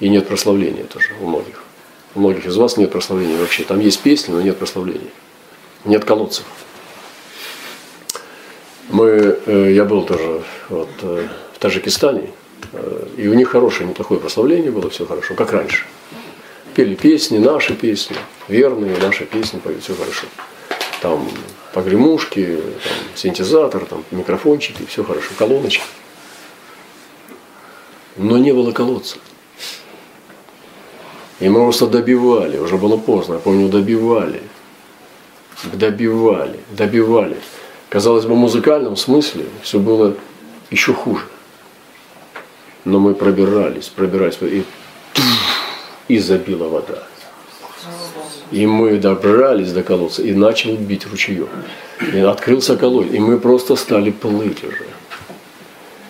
И 0.00 0.08
нет 0.08 0.26
прославления 0.26 0.84
тоже 0.84 1.10
у 1.20 1.26
многих. 1.26 1.62
У 2.14 2.20
многих 2.20 2.46
из 2.46 2.56
вас 2.56 2.76
нет 2.76 2.90
прославления 2.90 3.38
вообще. 3.38 3.64
Там 3.64 3.80
есть 3.80 4.00
песни, 4.00 4.32
но 4.32 4.40
нет 4.40 4.56
прославления. 4.56 5.10
Нет 5.84 6.04
колодцев. 6.04 6.44
Мы, 8.88 9.38
э, 9.46 9.72
я 9.74 9.84
был 9.84 10.04
тоже 10.04 10.42
вот, 10.70 10.88
э, 11.02 11.28
в 11.54 11.58
Таджикистане, 11.58 12.30
э, 12.72 13.06
и 13.18 13.28
у 13.28 13.34
них 13.34 13.50
хорошее, 13.50 13.86
неплохое 13.86 14.18
прославление 14.18 14.70
было, 14.70 14.88
все 14.88 15.04
хорошо, 15.04 15.34
как 15.34 15.52
раньше. 15.52 15.84
Пели 16.74 16.94
песни, 16.94 17.36
наши 17.36 17.74
песни, 17.74 18.16
верные 18.48 18.96
наши 18.96 19.26
песни 19.26 19.58
поют, 19.58 19.82
все 19.82 19.94
хорошо. 19.94 20.26
Там 21.02 21.28
погремушки, 21.78 22.56
там, 22.82 22.92
синтезатор, 23.14 23.84
там, 23.84 24.02
микрофончики, 24.10 24.84
все 24.88 25.04
хорошо, 25.04 25.28
колоночки. 25.38 25.84
Но 28.16 28.36
не 28.36 28.52
было 28.52 28.72
колодца. 28.72 29.18
И 31.38 31.48
мы 31.48 31.60
просто 31.60 31.86
добивали, 31.86 32.58
уже 32.58 32.76
было 32.78 32.96
поздно, 32.96 33.34
я 33.34 33.38
помню, 33.38 33.68
добивали, 33.68 34.42
добивали, 35.72 36.58
добивали. 36.70 37.36
Казалось 37.90 38.24
бы, 38.24 38.34
в 38.34 38.38
музыкальном 38.38 38.96
смысле 38.96 39.44
все 39.62 39.78
было 39.78 40.16
еще 40.70 40.92
хуже. 40.92 41.26
Но 42.84 42.98
мы 42.98 43.14
пробирались, 43.14 43.86
пробирались, 43.86 44.38
и, 44.40 44.64
и 46.08 46.18
забила 46.18 46.66
вода. 46.68 47.06
И 48.50 48.66
мы 48.66 48.98
добрались 48.98 49.72
до 49.72 49.82
колодца, 49.82 50.22
и 50.22 50.32
начал 50.32 50.74
бить 50.76 51.06
ручеек. 51.06 51.48
И 52.12 52.18
открылся 52.18 52.76
колодец, 52.76 53.12
и 53.12 53.18
мы 53.18 53.38
просто 53.38 53.76
стали 53.76 54.10
плыть 54.10 54.64
уже. 54.64 54.86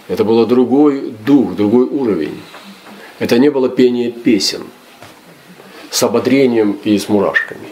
Это 0.09 0.25
был 0.25 0.45
другой 0.47 1.12
дух, 1.26 1.57
другой 1.57 1.85
уровень. 1.85 2.40
Это 3.18 3.38
не 3.38 3.50
было 3.50 3.68
пение 3.68 4.12
песен 4.12 4.62
с 5.90 6.02
ободрением 6.02 6.78
и 6.85 6.97
с 6.97 7.09
мурашками. 7.09 7.68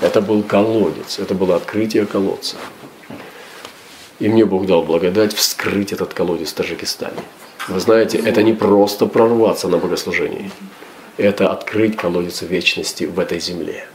Это 0.00 0.20
был 0.20 0.42
колодец, 0.42 1.18
это 1.18 1.34
было 1.34 1.56
открытие 1.56 2.06
колодца. 2.06 2.56
И 4.20 4.28
мне 4.28 4.44
Бог 4.44 4.66
дал 4.66 4.82
благодать 4.82 5.34
вскрыть 5.34 5.92
этот 5.92 6.14
колодец 6.14 6.50
в 6.50 6.54
Таджикистане. 6.54 7.20
Вы 7.68 7.80
знаете, 7.80 8.18
это 8.18 8.42
не 8.42 8.52
просто 8.52 9.06
прорваться 9.06 9.68
на 9.68 9.78
богослужении 9.78 10.50
это 11.16 11.50
открыть 11.50 11.96
колодец 11.96 12.42
вечности 12.42 13.04
в 13.04 13.18
этой 13.18 13.40
земле. 13.40 13.86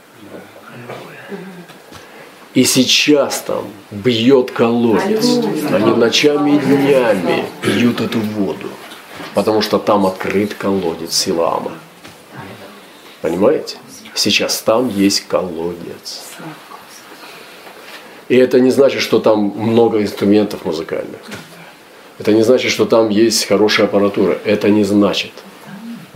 И 2.54 2.64
сейчас 2.64 3.42
там 3.42 3.68
бьет 3.92 4.52
колодец. 4.52 5.26
Они 5.72 5.92
ночами 5.92 6.56
и 6.56 6.60
днями 6.60 7.46
пьют 7.62 8.02
эту 8.02 8.20
воду. 8.20 8.70
Потому 9.36 9.62
что 9.62 9.78
там 9.78 10.06
открыт 10.08 10.56
колодец 10.56 11.14
Силаама. 11.14 11.74
Понимаете? 13.22 13.78
Сейчас 14.16 14.62
там 14.62 14.90
есть 14.90 15.28
колодец. 15.28 16.24
И 18.30 18.36
это 18.36 18.60
не 18.60 18.72
значит, 18.72 19.02
что 19.02 19.20
там 19.20 19.40
много 19.40 20.02
инструментов 20.02 20.66
музыкальных. 20.66 21.22
Это 22.18 22.34
не 22.34 22.42
значит, 22.42 22.72
что 22.72 22.86
там 22.86 23.10
есть 23.10 23.46
хорошая 23.46 23.86
аппаратура. 23.86 24.38
Это 24.44 24.70
не 24.70 24.84
значит. 24.84 25.32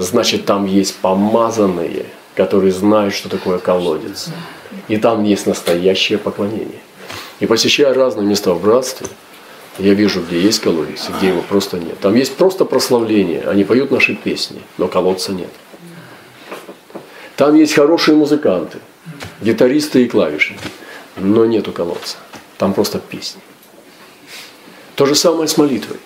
Значит, 0.01 0.45
там 0.45 0.65
есть 0.65 0.95
помазанные, 0.95 2.07
которые 2.33 2.71
знают, 2.71 3.13
что 3.13 3.29
такое 3.29 3.59
колодец. 3.59 4.29
И 4.87 4.97
там 4.97 5.23
есть 5.23 5.45
настоящее 5.45 6.17
поклонение. 6.17 6.79
И 7.39 7.45
посещая 7.45 7.93
разные 7.93 8.25
места 8.25 8.51
в 8.55 8.63
братстве, 8.63 9.05
я 9.77 9.93
вижу, 9.93 10.21
где 10.21 10.41
есть 10.41 10.59
колодец, 10.59 11.07
где 11.17 11.27
его 11.27 11.43
просто 11.43 11.77
нет. 11.77 11.99
Там 11.99 12.15
есть 12.15 12.35
просто 12.35 12.65
прославление. 12.65 13.43
Они 13.43 13.63
поют 13.63 13.91
наши 13.91 14.15
песни, 14.15 14.63
но 14.79 14.87
колодца 14.87 15.33
нет. 15.33 15.51
Там 17.35 17.53
есть 17.55 17.73
хорошие 17.73 18.17
музыканты, 18.17 18.79
гитаристы 19.39 20.03
и 20.03 20.09
клавишники, 20.09 20.67
но 21.15 21.45
нету 21.45 21.71
колодца. 21.71 22.17
Там 22.57 22.73
просто 22.73 22.97
песни. 22.97 23.41
То 24.95 25.05
же 25.05 25.13
самое 25.13 25.47
с 25.47 25.57
молитвой. 25.57 25.97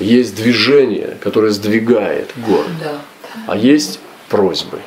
Есть 0.00 0.34
движение, 0.34 1.16
которое 1.20 1.50
сдвигает 1.52 2.32
город, 2.36 2.66
а 3.46 3.56
есть 3.56 4.00
просьбы. 4.28 4.80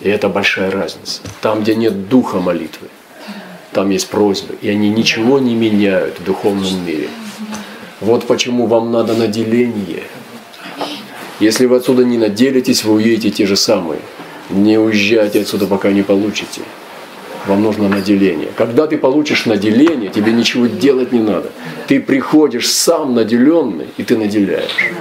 И 0.00 0.08
это 0.08 0.28
большая 0.28 0.70
разница. 0.70 1.22
Там, 1.40 1.62
где 1.62 1.74
нет 1.74 2.08
духа 2.08 2.40
молитвы, 2.40 2.88
там 3.72 3.90
есть 3.90 4.08
просьбы, 4.08 4.56
и 4.60 4.68
они 4.68 4.90
ничего 4.90 5.38
не 5.38 5.54
меняют 5.54 6.20
в 6.20 6.24
духовном 6.24 6.84
мире. 6.84 7.08
Вот 8.00 8.26
почему 8.26 8.66
вам 8.66 8.90
надо 8.90 9.14
наделение. 9.14 10.02
Если 11.40 11.66
вы 11.66 11.76
отсюда 11.76 12.04
не 12.04 12.18
наделитесь, 12.18 12.84
вы 12.84 12.94
уедете 12.94 13.30
те 13.30 13.46
же 13.46 13.56
самые. 13.56 14.00
Не 14.50 14.76
уезжайте 14.78 15.40
отсюда, 15.40 15.66
пока 15.66 15.90
не 15.90 16.02
получите. 16.02 16.62
Вам 17.46 17.62
нужно 17.62 17.88
наделение. 17.88 18.50
Когда 18.56 18.86
ты 18.86 18.98
получишь 18.98 19.46
наделение, 19.46 20.10
тебе 20.10 20.32
ничего 20.32 20.66
делать 20.66 21.12
не 21.12 21.20
надо. 21.20 21.50
Ты 21.88 22.00
приходишь 22.00 22.70
сам 22.70 23.14
наделенный, 23.14 23.88
и 23.96 24.04
ты 24.04 24.16
наделяешь. 24.16 24.92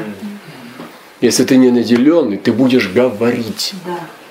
Если 1.22 1.44
ты 1.44 1.58
не 1.58 1.70
наделенный, 1.70 2.38
ты 2.38 2.52
будешь 2.52 2.90
говорить. 2.90 3.74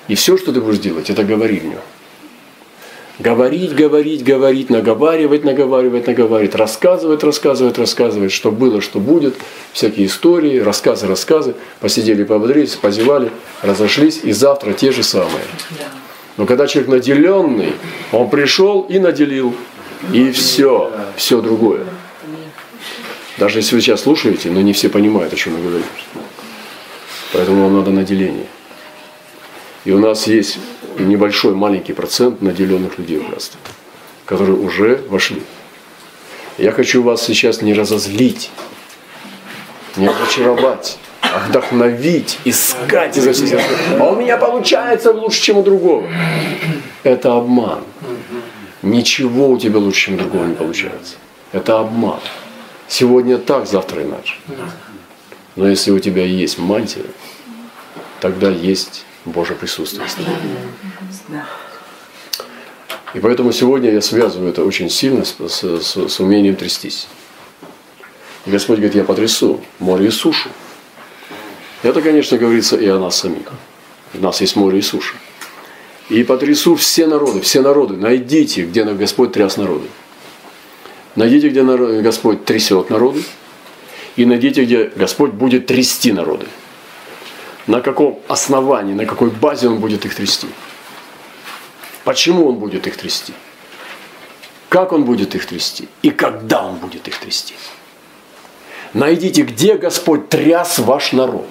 И 0.09 0.17
все, 0.17 0.37
что 0.37 0.53
ты 0.53 0.61
будешь 0.61 0.81
делать, 0.81 1.09
это 1.09 1.23
говорильню. 1.23 1.79
Говорить, 3.21 3.75
говорить, 3.75 4.25
говорить, 4.25 4.71
наговаривать, 4.71 5.45
наговаривать, 5.45 6.07
наговаривать, 6.07 6.55
рассказывать, 6.55 7.23
рассказывать, 7.23 7.79
рассказывать, 7.79 8.33
что 8.33 8.51
было, 8.51 8.81
что 8.81 8.99
будет, 8.99 9.35
всякие 9.73 10.07
истории, 10.07 10.59
рассказы, 10.59 11.07
рассказы. 11.07 11.55
Посидели, 11.81 12.25
поободрились, 12.25 12.77
позевали, 12.77 13.31
разошлись, 13.63 14.21
и 14.25 14.33
завтра 14.33 14.73
те 14.73 14.91
же 14.91 15.03
самые. 15.03 15.45
Но 16.41 16.47
когда 16.47 16.67
человек 16.67 16.91
наделенный, 16.91 17.75
он 18.13 18.31
пришел 18.31 18.81
и 18.81 18.99
наделил, 18.99 19.55
и 20.11 20.31
все, 20.33 20.91
все 21.15 21.43
другое. 21.43 21.85
Даже 23.37 23.59
если 23.59 23.75
вы 23.75 23.83
сейчас 23.83 24.01
слушаете, 24.01 24.51
но 24.51 24.63
не 24.63 24.73
все 24.73 24.89
понимают, 24.89 25.35
о 25.35 25.37
чем 25.37 25.59
я 25.59 25.63
говорю. 25.63 25.85
Поэтому 27.35 27.65
вам 27.65 27.75
надо 27.75 27.91
наделение. 27.91 28.47
И 29.85 29.93
у 29.93 29.99
нас 29.99 30.27
есть 30.29 30.59
небольшой, 30.99 31.55
маленький 31.55 31.93
процент 31.93 32.41
наделенных 32.41 32.97
людей 32.99 33.19
в 33.19 33.29
братстве, 33.29 33.61
которые 34.25 34.57
уже 34.57 35.05
вошли. 35.11 35.43
Я 36.57 36.73
хочу 36.73 37.03
вас 37.03 37.23
сейчас 37.23 37.61
не 37.61 37.75
разозлить, 37.75 38.51
не 39.99 40.09
разочаровать, 40.09 40.99
вдохновить, 41.49 42.39
искать 42.45 43.17
изо 43.17 43.33
всех 43.33 43.49
сил. 43.49 43.61
А 43.99 44.11
у 44.11 44.17
меня 44.17 44.37
получается 44.37 45.13
лучше, 45.13 45.43
чем 45.43 45.59
у 45.59 45.63
другого. 45.63 46.09
Это 47.03 47.37
обман. 47.37 47.85
Ничего 48.83 49.51
у 49.51 49.59
тебя 49.59 49.79
лучше, 49.79 50.07
чем 50.07 50.15
у 50.15 50.19
другого 50.19 50.47
не 50.47 50.55
получается. 50.55 51.17
Это 51.53 51.79
обман. 51.79 52.21
Сегодня 52.89 53.39
так, 53.39 53.67
завтра 53.67 54.03
иначе. 54.03 54.35
Но 55.57 55.69
если 55.69 55.91
у 55.91 55.99
тебя 55.99 56.25
есть 56.25 56.59
мантия, 56.59 57.05
тогда 58.21 58.51
есть 58.51 59.05
Божье 59.25 59.57
присутствие. 59.57 60.07
И 63.13 63.19
поэтому 63.19 63.53
сегодня 63.53 63.93
я 63.93 64.01
связываю 64.01 64.51
это 64.51 64.65
очень 64.65 64.89
сильно 64.89 65.25
с, 65.25 65.35
с, 65.37 65.63
с, 65.63 66.09
с 66.09 66.21
умением 66.21 66.55
трястись. 66.55 67.09
И 68.47 68.51
Господь 68.51 68.77
говорит, 68.77 68.95
я 68.95 69.05
потрясу 69.05 69.61
море 69.81 70.07
и 70.07 70.11
сушу. 70.11 70.49
Это, 71.83 72.03
конечно, 72.03 72.37
говорится 72.39 72.77
и 72.77 72.87
о 72.89 72.99
нас 72.99 73.19
самих. 73.19 73.47
У 74.15 74.19
нас 74.19 74.41
есть 74.41 74.57
море 74.57 74.79
и 74.79 74.83
суша. 74.83 75.15
И 76.09 76.25
потрясу 76.25 76.75
все 76.75 77.07
народы, 77.07 77.41
все 77.41 77.63
народы. 77.63 77.97
Найдите, 77.97 78.63
где 78.63 78.85
Господь 78.85 79.33
тряс 79.33 79.57
народы. 79.57 79.87
Найдите, 81.17 81.49
где 81.49 81.63
Господь 81.63 82.45
трясет 82.45 82.91
народы. 82.91 83.23
И 84.17 84.27
найдите, 84.27 84.65
где 84.65 84.85
Господь 84.85 85.31
будет 85.31 85.67
трясти 85.67 86.13
народы 86.13 86.47
на 87.71 87.81
каком 87.81 88.21
основании, 88.27 88.95
на 88.95 89.07
какой 89.07 89.31
базе 89.31 89.69
он 89.69 89.79
будет 89.79 90.05
их 90.05 90.15
трясти. 90.15 90.49
Почему 92.05 92.49
он 92.49 92.57
будет 92.57 92.87
их 92.87 92.97
трясти? 92.97 93.33
Как 94.69 94.93
он 94.93 95.05
будет 95.05 95.35
их 95.35 95.47
трясти? 95.47 95.89
И 96.03 96.11
когда 96.11 96.65
он 96.65 96.77
будет 96.77 97.07
их 97.07 97.19
трясти? 97.19 97.55
Найдите, 98.93 99.43
где 99.43 99.77
Господь 99.77 100.29
тряс 100.29 100.79
ваш 100.81 101.13
народ. 101.13 101.47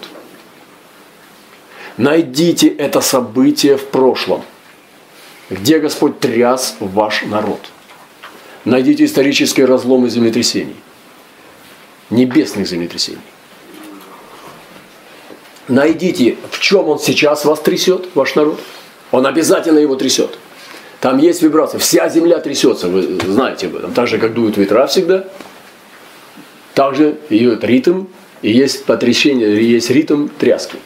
Найдите 1.99 2.69
это 2.69 3.01
событие 3.01 3.75
в 3.75 3.87
прошлом. 3.87 4.41
Где 5.49 5.79
Господь 5.79 6.17
тряс 6.21 6.77
ваш 6.79 7.23
народ. 7.23 7.59
Найдите 8.63 9.03
исторические 9.03 9.65
разломы 9.65 10.09
землетрясений. 10.09 10.77
Небесных 12.09 12.69
землетрясений. 12.69 13.19
Найдите, 15.67 16.37
в 16.49 16.61
чем 16.61 16.87
он 16.87 16.99
сейчас 16.99 17.43
вас 17.43 17.59
трясет, 17.59 18.07
ваш 18.15 18.33
народ. 18.35 18.61
Он 19.11 19.25
обязательно 19.25 19.79
его 19.79 19.95
трясет. 19.95 20.37
Там 21.01 21.17
есть 21.17 21.41
вибрация. 21.41 21.79
Вся 21.79 22.07
земля 22.07 22.39
трясется, 22.39 22.87
вы 22.87 23.19
знаете 23.27 23.67
об 23.67 23.75
этом. 23.75 23.93
Так 23.93 24.07
же, 24.07 24.19
как 24.19 24.33
дуют 24.33 24.55
ветра 24.55 24.87
всегда. 24.87 25.25
Также 26.75 27.17
идет 27.29 27.65
ритм, 27.65 28.05
и 28.41 28.53
есть 28.53 28.85
потрясение, 28.85 29.69
есть 29.69 29.89
ритм 29.89 30.29
тряски. 30.29 30.77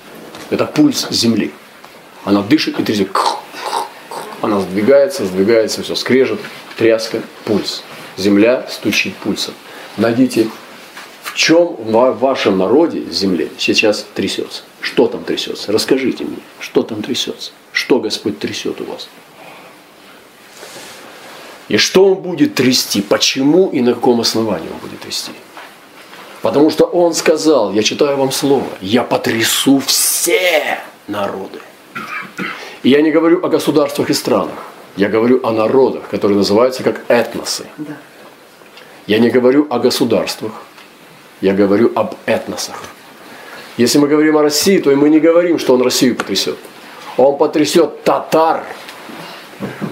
Это 0.54 0.68
пульс 0.68 1.08
земли. 1.10 1.52
Она 2.26 2.44
дышит 2.44 2.80
и 2.80 2.84
трясет. 2.84 3.10
Она 4.40 4.60
сдвигается, 4.60 5.26
сдвигается, 5.26 5.82
все 5.82 5.96
скрежет, 5.96 6.40
тряска, 6.78 7.24
пульс. 7.46 7.82
Земля 8.18 8.68
стучит 8.70 9.16
пульсом. 9.16 9.56
Найдите 9.98 10.48
в 11.24 11.34
чем 11.34 11.76
в 11.76 12.20
вашем 12.20 12.60
народе, 12.60 13.04
земле, 13.10 13.50
сейчас 13.58 14.06
трясется? 14.14 14.62
Что 14.80 15.08
там 15.08 15.24
трясется? 15.24 15.72
Расскажите 15.72 16.24
мне, 16.24 16.38
что 16.60 16.84
там 16.84 17.02
трясется? 17.02 17.52
Что 17.72 18.00
Господь 18.00 18.38
трясет 18.38 18.80
у 18.80 18.84
вас? 18.84 19.10
И 21.68 21.78
что 21.78 22.14
Он 22.14 22.22
будет 22.22 22.54
трясти? 22.54 23.02
Почему 23.02 23.72
и 23.72 23.82
на 23.82 23.96
каком 23.96 24.22
основании 24.22 24.70
Он 24.70 24.78
будет 24.78 25.00
трясти? 25.00 25.32
Потому 26.44 26.70
что 26.70 26.84
Он 26.84 27.14
сказал, 27.14 27.72
я 27.72 27.82
читаю 27.84 28.18
вам 28.18 28.32
слово, 28.34 28.68
я 28.82 29.04
потрясу 29.04 29.80
все 29.80 30.78
народы. 31.08 31.60
И 32.84 32.90
я 32.90 33.02
не 33.02 33.12
говорю 33.12 33.40
о 33.46 33.48
государствах 33.48 34.10
и 34.10 34.14
странах. 34.14 34.60
Я 34.98 35.08
говорю 35.08 35.40
о 35.44 35.52
народах, 35.52 36.10
которые 36.10 36.38
называются 36.38 36.84
как 36.84 37.06
этносы. 37.08 37.66
Я 39.08 39.20
не 39.20 39.30
говорю 39.30 39.68
о 39.70 39.80
государствах, 39.80 40.52
я 41.40 41.54
говорю 41.54 41.94
об 41.96 42.16
этносах. 42.26 42.84
Если 43.78 43.98
мы 43.98 44.10
говорим 44.10 44.36
о 44.36 44.42
России, 44.42 44.80
то 44.80 44.94
мы 44.98 45.10
не 45.10 45.22
говорим, 45.22 45.58
что 45.58 45.74
он 45.76 45.82
Россию 45.82 46.18
потрясет. 46.18 46.58
Он 47.16 47.38
потрясет 47.38 48.04
татар, 48.04 48.66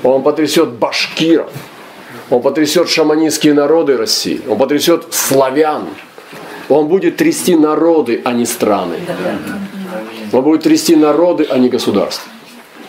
он 0.04 0.22
потрясет 0.22 0.70
башкиров, 0.74 1.50
он 2.30 2.42
потрясет 2.42 2.90
шаманистские 2.90 3.54
народы 3.54 3.96
России, 3.96 4.42
он 4.50 4.58
потрясет 4.58 5.14
славян. 5.14 5.88
Он 6.72 6.88
будет 6.88 7.18
трясти 7.18 7.54
народы, 7.58 8.22
а 8.24 8.32
не 8.32 8.46
страны. 8.46 8.96
Он 10.32 10.42
будет 10.42 10.64
трясти 10.64 10.96
народы, 10.96 11.46
а 11.50 11.58
не 11.58 11.68
государства. 11.68 12.32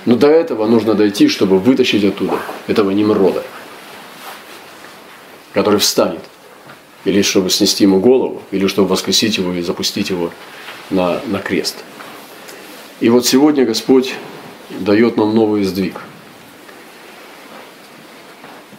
Но 0.07 0.15
до 0.15 0.29
этого 0.29 0.69
нужно 0.69 0.95
дойти, 0.95 1.27
чтобы 1.27 1.59
вытащить 1.59 2.05
оттуда 2.05 2.39
этого 2.69 2.93
Немрода, 2.93 3.43
который 5.53 5.81
встанет 5.81 6.21
или 7.05 7.23
чтобы 7.23 7.51
снести 7.51 7.83
ему 7.83 7.99
голову, 7.99 8.43
или 8.53 8.69
чтобы 8.69 8.87
воскресить 8.87 9.39
его 9.39 9.53
и 9.53 9.63
запустить 9.63 10.11
его 10.11 10.31
на, 10.91 11.21
на 11.27 11.41
крест. 11.41 11.83
И 13.01 13.09
вот 13.09 13.27
сегодня 13.27 13.65
Господь 13.65 14.15
дает 14.79 15.17
нам 15.17 15.35
новый 15.35 15.65
сдвиг. 15.65 16.03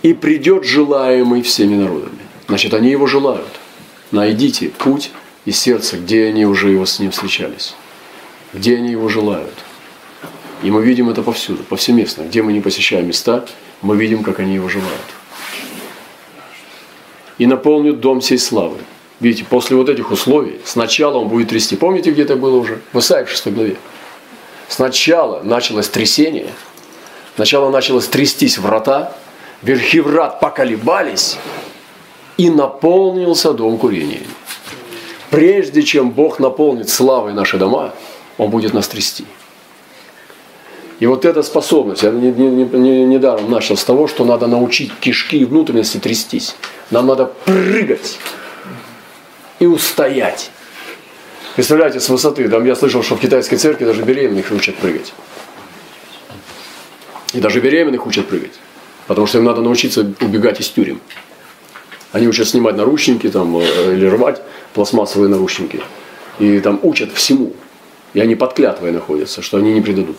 И 0.01 0.13
придет 0.13 0.63
желаемый 0.63 1.41
всеми 1.41 1.75
народами. 1.75 2.19
Значит, 2.47 2.73
они 2.73 2.89
его 2.89 3.05
желают. 3.05 3.59
Найдите 4.13 4.69
путь 4.69 5.09
и 5.43 5.51
сердце, 5.51 5.97
где 5.97 6.27
они 6.27 6.45
уже 6.45 6.69
его 6.69 6.85
с 6.85 6.99
ним 6.99 7.09
встречались. 7.09 7.73
Где 8.53 8.77
они 8.77 8.91
его 8.91 9.09
желают. 9.09 9.55
И 10.61 10.69
мы 10.69 10.83
видим 10.85 11.09
это 11.09 11.23
повсюду, 11.23 11.63
повсеместно. 11.63 12.21
Где 12.21 12.43
мы 12.43 12.53
не 12.53 12.61
посещаем 12.61 13.07
места, 13.07 13.43
мы 13.81 13.97
видим, 13.97 14.23
как 14.23 14.39
они 14.39 14.53
его 14.53 14.69
желают. 14.69 15.01
и 17.39 17.47
наполнит 17.47 17.99
дом 17.99 18.19
всей 18.19 18.37
славы. 18.37 18.77
Видите, 19.19 19.45
после 19.49 19.75
вот 19.75 19.89
этих 19.89 20.11
условий 20.11 20.61
сначала 20.63 21.17
он 21.17 21.27
будет 21.27 21.49
трясти. 21.49 21.75
Помните, 21.75 22.11
где 22.11 22.21
это 22.21 22.35
было 22.35 22.57
уже? 22.57 22.81
В 22.93 22.99
Исаии 22.99 23.25
в 23.25 23.29
6 23.31 23.47
главе. 23.47 23.77
Сначала 24.67 25.41
началось 25.41 25.89
трясение, 25.89 26.49
сначала 27.35 27.71
началось 27.71 28.07
трястись 28.07 28.59
врата, 28.59 29.15
верхи 29.63 30.01
врат 30.01 30.39
поколебались, 30.39 31.37
и 32.37 32.49
наполнился 32.49 33.53
дом 33.53 33.77
курения. 33.77 34.21
Прежде 35.29 35.83
чем 35.83 36.11
Бог 36.11 36.39
наполнит 36.39 36.89
славой 36.89 37.33
наши 37.33 37.57
дома, 37.57 37.93
Он 38.37 38.49
будет 38.49 38.73
нас 38.73 38.87
трясти. 38.87 39.25
И 40.99 41.05
вот 41.05 41.25
эта 41.25 41.43
способность, 41.43 42.03
я 42.03 42.11
недаром 42.11 42.57
не, 42.57 42.65
не, 42.65 43.05
не, 43.05 43.17
не 43.17 43.49
начал 43.49 43.75
с 43.75 43.83
того, 43.83 44.07
что 44.07 44.25
надо 44.25 44.47
научить 44.47 44.91
кишки 44.99 45.37
и 45.37 45.45
внутренности 45.45 45.97
трястись. 45.97 46.55
Нам 46.91 47.07
надо 47.07 47.25
прыгать 47.25 48.19
и 49.59 49.65
устоять. 49.65 50.51
Представляете, 51.55 51.99
с 51.99 52.09
высоты, 52.09 52.47
там 52.47 52.63
я 52.65 52.75
слышал, 52.75 53.03
что 53.03 53.15
в 53.15 53.19
китайской 53.19 53.57
церкви 53.57 53.85
даже 53.85 54.03
беременных 54.03 54.51
учат 54.51 54.75
прыгать. 54.75 55.13
И 57.33 57.39
даже 57.39 57.59
беременных 57.59 58.05
учат 58.05 58.27
прыгать. 58.27 58.53
Потому 59.07 59.27
что 59.27 59.39
им 59.39 59.45
надо 59.45 59.61
научиться 59.61 60.01
убегать 60.21 60.61
из 60.61 60.69
тюрем. 60.69 61.01
Они 62.13 62.27
учат 62.27 62.47
снимать 62.47 62.77
наручники 62.77 63.29
там, 63.29 63.57
э, 63.57 63.95
или 63.95 64.05
рвать 64.05 64.41
пластмассовые 64.73 65.29
наручники. 65.29 65.81
И 66.39 66.59
там 66.59 66.79
учат 66.83 67.11
всему. 67.11 67.53
И 68.13 68.19
они 68.19 68.35
под 68.35 68.53
клятвой 68.53 68.91
находятся, 68.91 69.41
что 69.41 69.57
они 69.57 69.73
не 69.73 69.81
предадут. 69.81 70.17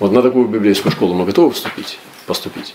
Вот 0.00 0.12
на 0.12 0.20
такую 0.20 0.48
библейскую 0.48 0.92
школу 0.92 1.14
мы 1.14 1.24
готовы 1.24 1.52
вступить, 1.52 1.98
поступить. 2.26 2.74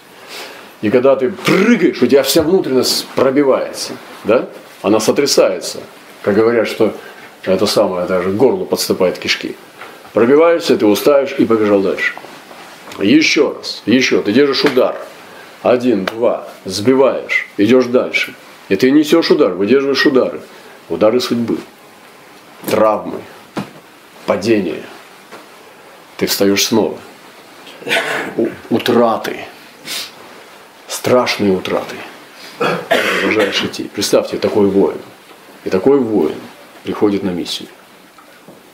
И 0.82 0.90
когда 0.90 1.16
ты 1.16 1.30
прыгаешь, 1.30 2.02
у 2.02 2.08
тебя 2.08 2.24
вся 2.24 2.42
внутренность 2.42 3.06
пробивается, 3.16 3.94
да? 4.24 4.50
Она 4.82 5.00
сотрясается. 5.00 5.80
Как 6.22 6.36
говорят, 6.36 6.68
что 6.68 6.94
это 7.44 7.66
самое, 7.66 8.08
даже 8.08 8.32
горло 8.32 8.64
подступает 8.64 9.20
кишки. 9.20 9.58
Пробиваешься, 10.14 10.78
ты 10.78 10.86
устаешь 10.86 11.36
и 11.38 11.46
побежал 11.46 11.82
дальше. 11.82 12.14
Еще 13.00 13.54
раз, 13.58 13.82
еще, 13.86 14.22
ты 14.22 14.32
держишь 14.32 14.64
удар. 14.64 14.96
Один, 15.64 16.04
два, 16.04 16.46
сбиваешь, 16.66 17.48
идешь 17.56 17.86
дальше. 17.86 18.36
И 18.68 18.76
ты 18.76 18.92
несешь 18.92 19.32
удар, 19.32 19.54
выдерживаешь 19.54 20.06
удары. 20.06 20.42
Удары 20.90 21.22
судьбы, 21.22 21.58
травмы, 22.70 23.22
падения. 24.26 24.84
Ты 26.18 26.28
встаешь 26.28 26.66
снова. 26.66 26.98
У, 28.36 28.50
утраты, 28.70 29.46
страшные 30.90 31.54
утраты. 31.54 31.96
Продолжаешь 32.58 33.64
идти. 33.64 33.86
Представьте, 33.86 34.38
такой 34.38 34.68
воин. 34.68 35.00
И 35.64 35.70
такой 35.70 35.98
воин 35.98 36.40
приходит 36.84 37.24
на 37.24 37.30
миссию. 37.30 37.70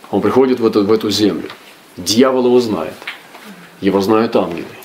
Он 0.10 0.22
приходит 0.22 0.60
в 0.60 0.66
эту, 0.66 0.84
в 0.84 0.92
эту 0.92 1.12
землю. 1.12 1.50
Дьявол 1.98 2.48
его 2.48 2.60
знает. 2.60 2.96
Его 3.80 4.02
знают 4.02 4.36
ангелы. 4.36 4.79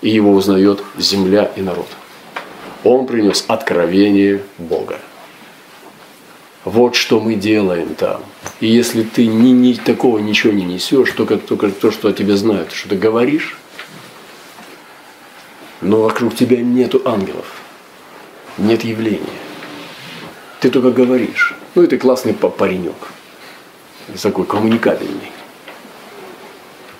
И 0.00 0.10
его 0.10 0.32
узнает 0.32 0.82
земля 0.96 1.50
и 1.56 1.62
народ. 1.62 1.88
Он 2.84 3.06
принес 3.06 3.44
откровение 3.48 4.42
Бога. 4.58 4.98
Вот 6.64 6.94
что 6.94 7.20
мы 7.20 7.34
делаем 7.34 7.94
там. 7.94 8.22
И 8.60 8.66
если 8.66 9.02
ты 9.02 9.26
ни, 9.26 9.50
ни, 9.50 9.72
такого 9.74 10.18
ничего 10.18 10.52
не 10.52 10.64
несешь, 10.64 11.10
только, 11.12 11.38
только 11.38 11.70
то, 11.70 11.90
что 11.90 12.08
о 12.08 12.12
тебе 12.12 12.36
знают, 12.36 12.72
что 12.72 12.90
ты 12.90 12.96
говоришь, 12.96 13.56
но 15.80 16.02
вокруг 16.02 16.34
тебя 16.34 16.58
нету 16.58 17.00
ангелов, 17.04 17.62
нет 18.58 18.84
явления. 18.84 19.24
Ты 20.60 20.70
только 20.70 20.90
говоришь. 20.90 21.54
Ну 21.74 21.82
и 21.84 21.86
ты 21.86 21.98
классный 21.98 22.34
паренек. 22.34 22.96
Такой 24.20 24.44
коммуникабельный. 24.44 25.30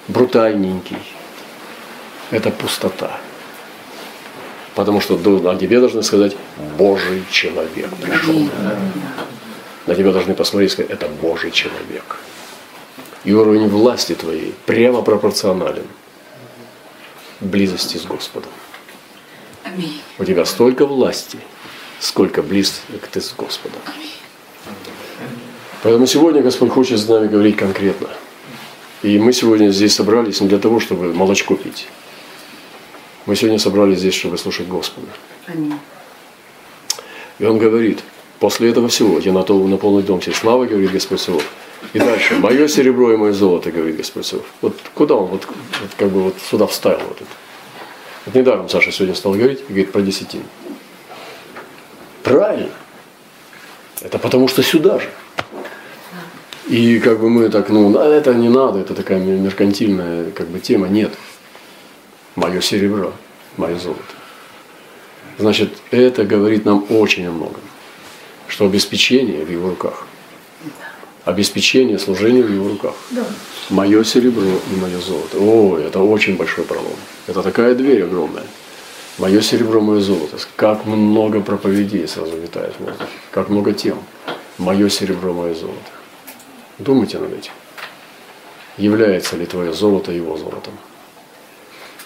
Брутальненький. 0.06 0.98
Это 2.30 2.50
пустота. 2.50 3.20
Потому 4.74 5.00
что 5.00 5.14
о 5.14 5.56
тебе 5.56 5.80
должны 5.80 6.02
сказать 6.02 6.36
Божий 6.76 7.24
человек 7.30 7.90
пришел. 7.96 8.48
На 9.86 9.94
тебя 9.94 10.12
должны 10.12 10.34
посмотреть 10.34 10.70
и 10.70 10.72
сказать, 10.74 10.90
это 10.92 11.08
Божий 11.08 11.50
человек. 11.50 12.18
И 13.24 13.32
уровень 13.32 13.68
власти 13.68 14.14
твоей 14.14 14.54
прямо 14.66 15.02
пропорционален 15.02 15.86
близости 17.40 17.96
с 17.96 18.04
Господом. 18.04 18.50
У 20.18 20.24
тебя 20.24 20.44
столько 20.44 20.86
власти, 20.86 21.38
сколько 22.00 22.42
близок 22.42 23.08
ты 23.10 23.20
с 23.20 23.32
Господом. 23.32 23.80
Поэтому 25.82 26.06
сегодня 26.06 26.42
Господь 26.42 26.70
хочет 26.70 26.98
с 26.98 27.08
нами 27.08 27.28
говорить 27.28 27.56
конкретно. 27.56 28.08
И 29.02 29.18
мы 29.18 29.32
сегодня 29.32 29.70
здесь 29.70 29.94
собрались 29.94 30.40
не 30.40 30.48
для 30.48 30.58
того, 30.58 30.80
чтобы 30.80 31.14
молочко 31.14 31.54
пить. 31.54 31.88
Мы 33.28 33.36
сегодня 33.36 33.58
собрались 33.58 33.98
здесь, 33.98 34.14
чтобы 34.14 34.38
слушать 34.38 34.68
Господа. 34.68 35.08
И 37.38 37.44
Он 37.44 37.58
говорит, 37.58 37.98
после 38.40 38.70
этого 38.70 38.88
всего 38.88 39.18
я 39.18 39.32
готов 39.32 39.68
наполнить 39.68 40.06
дом 40.06 40.20
всей 40.20 40.32
славы, 40.32 40.66
говорит 40.66 40.92
Господь 40.92 41.20
Савов. 41.20 41.44
И 41.92 41.98
дальше, 41.98 42.36
мое 42.36 42.66
серебро 42.68 43.12
и 43.12 43.16
мое 43.18 43.34
золото, 43.34 43.70
говорит 43.70 43.98
Господь 43.98 44.24
Савов. 44.24 44.46
Вот 44.62 44.74
куда 44.94 45.16
он 45.16 45.26
вот, 45.26 45.46
вот 45.46 45.90
как 45.98 46.08
бы 46.08 46.22
вот 46.22 46.36
сюда 46.50 46.66
вставил 46.66 47.06
вот 47.06 47.18
это? 47.18 47.30
Вот 48.24 48.34
недаром 48.34 48.66
Саша 48.70 48.90
сегодня 48.90 49.14
стал 49.14 49.34
говорить, 49.34 49.60
и 49.60 49.64
говорит 49.64 49.92
про 49.92 50.00
десятину. 50.00 50.44
Правильно. 52.22 52.70
Это 54.00 54.18
потому 54.18 54.48
что 54.48 54.62
сюда 54.62 55.00
же. 55.00 55.10
И 56.66 56.98
как 56.98 57.20
бы 57.20 57.28
мы 57.28 57.50
так, 57.50 57.68
ну, 57.68 57.94
это 57.98 58.32
не 58.32 58.48
надо, 58.48 58.78
это 58.78 58.94
такая 58.94 59.18
меркантильная 59.18 60.30
как 60.30 60.48
бы 60.48 60.60
тема. 60.60 60.88
Нет. 60.88 61.12
Мое 62.38 62.60
серебро, 62.60 63.14
мое 63.56 63.76
золото. 63.76 64.14
Значит, 65.38 65.70
это 65.90 66.24
говорит 66.24 66.64
нам 66.64 66.86
очень 66.88 67.26
о 67.26 67.32
многом. 67.32 67.60
Что 68.46 68.66
обеспечение 68.66 69.44
в 69.44 69.50
его 69.50 69.70
руках. 69.70 70.06
Обеспечение, 71.24 71.98
служение 71.98 72.44
в 72.44 72.52
его 72.52 72.68
руках. 72.68 72.94
Да. 73.10 73.24
Мое 73.70 74.04
серебро 74.04 74.44
и 74.44 74.76
мое 74.76 75.00
золото. 75.00 75.36
О, 75.40 75.78
это 75.78 75.98
очень 75.98 76.36
большой 76.36 76.64
пролом. 76.64 76.94
Это 77.26 77.42
такая 77.42 77.74
дверь 77.74 78.04
огромная. 78.04 78.46
Мое 79.18 79.40
серебро, 79.40 79.80
мое 79.80 79.98
золото. 79.98 80.36
Как 80.54 80.86
много 80.86 81.40
проповедей 81.40 82.06
сразу 82.06 82.36
витает 82.36 82.72
в 82.78 82.84
воздухе. 82.84 83.10
Как 83.32 83.48
много 83.48 83.72
тем. 83.72 83.98
Мое 84.58 84.88
серебро, 84.88 85.32
мое 85.32 85.54
золото. 85.54 85.90
Думайте 86.78 87.18
над 87.18 87.32
этим. 87.32 87.52
Является 88.76 89.36
ли 89.36 89.44
твое 89.44 89.72
золото 89.72 90.12
его 90.12 90.36
золотом? 90.36 90.74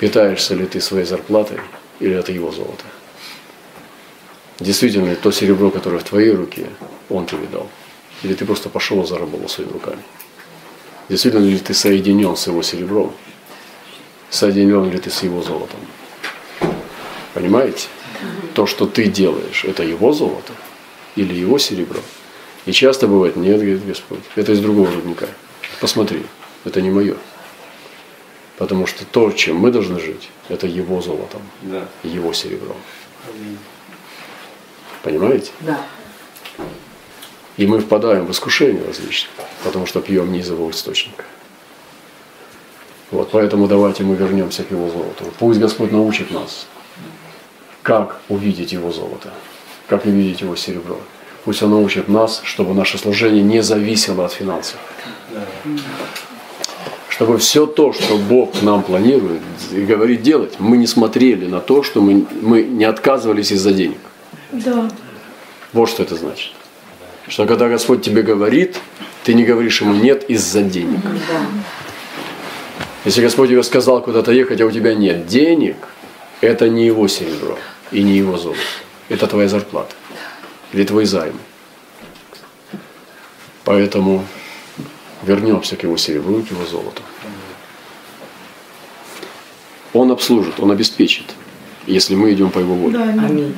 Питаешься 0.02 0.56
ли 0.56 0.66
ты 0.66 0.80
своей 0.80 1.06
зарплатой 1.06 1.58
или 2.00 2.16
это 2.16 2.32
его 2.32 2.50
золото? 2.50 2.82
Действительно, 4.58 5.14
то 5.14 5.30
серебро, 5.30 5.70
которое 5.70 5.98
в 5.98 6.02
твоей 6.02 6.32
руке, 6.32 6.66
он 7.08 7.24
тебе 7.24 7.46
дал. 7.46 7.68
Или 8.24 8.34
ты 8.34 8.44
просто 8.44 8.68
пошел 8.68 9.00
и 9.04 9.06
заработал 9.06 9.48
своими 9.48 9.70
руками. 9.70 10.02
Действительно 11.08 11.44
ли 11.44 11.56
ты 11.56 11.72
соединен 11.72 12.36
с 12.36 12.48
его 12.48 12.64
серебром? 12.64 13.12
Соединен 14.28 14.90
ли 14.90 14.98
ты 14.98 15.08
с 15.08 15.22
его 15.22 15.40
золотом? 15.40 15.78
Понимаете? 17.32 17.86
То, 18.54 18.66
что 18.66 18.86
ты 18.86 19.06
делаешь, 19.06 19.64
это 19.64 19.84
его 19.84 20.12
золото 20.12 20.52
или 21.14 21.32
его 21.32 21.58
серебро? 21.58 22.00
И 22.66 22.72
часто 22.72 23.06
бывает, 23.06 23.36
нет, 23.36 23.60
говорит 23.60 23.86
Господь, 23.86 24.24
это 24.34 24.50
из 24.50 24.58
другого 24.58 24.90
рудника. 24.90 25.28
Посмотри, 25.80 26.24
это 26.64 26.82
не 26.82 26.90
мое. 26.90 27.14
Потому 28.58 28.86
что 28.86 29.04
то, 29.04 29.32
чем 29.32 29.56
мы 29.56 29.70
должны 29.70 29.98
жить, 29.98 30.30
это 30.48 30.66
его 30.66 31.00
золотом, 31.00 31.42
да. 31.62 31.88
его 32.02 32.32
серебром. 32.32 32.76
Понимаете? 35.02 35.50
Да. 35.60 35.80
И 37.56 37.66
мы 37.66 37.80
впадаем 37.80 38.26
в 38.26 38.30
искушение 38.30 38.84
различные, 38.84 39.30
потому 39.64 39.86
что 39.86 40.00
пьем 40.00 40.32
не 40.32 40.40
из 40.40 40.50
его 40.50 40.70
источника. 40.70 41.24
Вот, 43.10 43.30
поэтому 43.30 43.68
давайте 43.68 44.04
мы 44.04 44.16
вернемся 44.16 44.64
к 44.64 44.70
его 44.70 44.88
золоту. 44.88 45.24
Пусть 45.38 45.60
Господь 45.60 45.92
научит 45.92 46.30
нас, 46.30 46.66
как 47.82 48.20
увидеть 48.30 48.72
его 48.72 48.90
золото, 48.90 49.32
как 49.86 50.06
увидеть 50.06 50.40
его 50.40 50.56
серебро. 50.56 50.98
Пусть 51.44 51.62
Он 51.62 51.70
научит 51.70 52.08
нас, 52.08 52.40
чтобы 52.44 52.72
наше 52.72 52.96
служение 52.96 53.42
не 53.42 53.62
зависело 53.62 54.24
от 54.24 54.32
финансов. 54.32 54.78
Чтобы 57.22 57.38
все 57.38 57.66
то, 57.66 57.92
что 57.92 58.16
Бог 58.16 58.62
нам 58.62 58.82
планирует 58.82 59.42
и 59.70 59.82
говорит 59.82 60.22
делать, 60.22 60.54
мы 60.58 60.76
не 60.76 60.88
смотрели 60.88 61.46
на 61.46 61.60
то, 61.60 61.84
что 61.84 62.00
мы, 62.00 62.26
мы 62.40 62.64
не 62.64 62.84
отказывались 62.84 63.52
из-за 63.52 63.70
денег. 63.70 64.00
Да. 64.50 64.90
Вот 65.72 65.88
что 65.88 66.02
это 66.02 66.16
значит. 66.16 66.50
Что 67.28 67.46
когда 67.46 67.68
Господь 67.68 68.02
тебе 68.02 68.22
говорит, 68.22 68.80
ты 69.22 69.34
не 69.34 69.44
говоришь 69.44 69.80
ему 69.82 69.94
нет 69.94 70.28
из-за 70.28 70.62
денег. 70.62 70.98
Да. 71.04 71.46
Если 73.04 73.22
Господь 73.22 73.50
тебе 73.50 73.62
сказал 73.62 74.02
куда-то 74.02 74.32
ехать, 74.32 74.60
а 74.60 74.66
у 74.66 74.72
тебя 74.72 74.92
нет 74.92 75.28
денег, 75.28 75.76
это 76.40 76.68
не 76.68 76.86
его 76.86 77.06
серебро 77.06 77.56
и 77.92 78.02
не 78.02 78.16
его 78.16 78.36
золото. 78.36 78.60
Это 79.08 79.28
твоя 79.28 79.48
зарплата. 79.48 79.94
Или 80.72 80.82
твой 80.82 81.04
займ. 81.04 81.38
Поэтому 83.62 84.24
вернемся 85.22 85.76
к 85.76 85.84
его 85.84 85.96
серебру, 85.96 86.42
к 86.42 86.50
его 86.50 86.66
золоту. 86.66 87.00
Он 89.92 90.10
обслужит, 90.10 90.54
он 90.58 90.70
обеспечит, 90.70 91.26
если 91.86 92.14
мы 92.14 92.32
идем 92.32 92.50
по 92.50 92.58
его 92.60 92.74
воле. 92.74 92.98
Да, 92.98 93.04
аминь. 93.04 93.54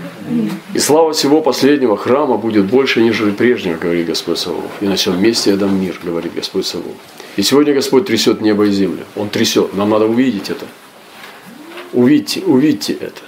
И 0.72 0.78
слава 0.78 1.12
всего 1.12 1.42
последнего 1.42 1.96
храма 1.96 2.36
будет 2.36 2.66
больше, 2.66 3.02
нежели 3.02 3.30
прежнего, 3.30 3.76
говорит 3.76 4.06
Господь 4.06 4.38
Савов. 4.38 4.70
И 4.80 4.86
на 4.86 4.96
всем 4.96 5.22
месте 5.22 5.50
я 5.50 5.56
дам 5.56 5.80
мир, 5.80 5.98
говорит 6.02 6.34
Господь 6.34 6.66
Савов. 6.66 6.94
И 7.36 7.42
сегодня 7.42 7.74
Господь 7.74 8.06
трясет 8.06 8.40
небо 8.40 8.64
и 8.64 8.70
землю. 8.70 9.04
Он 9.16 9.28
трясет. 9.28 9.74
Нам 9.74 9.90
надо 9.90 10.06
увидеть 10.06 10.50
это. 10.50 10.66
Увидьте, 11.92 12.40
увидьте 12.40 12.92
это. 12.92 13.22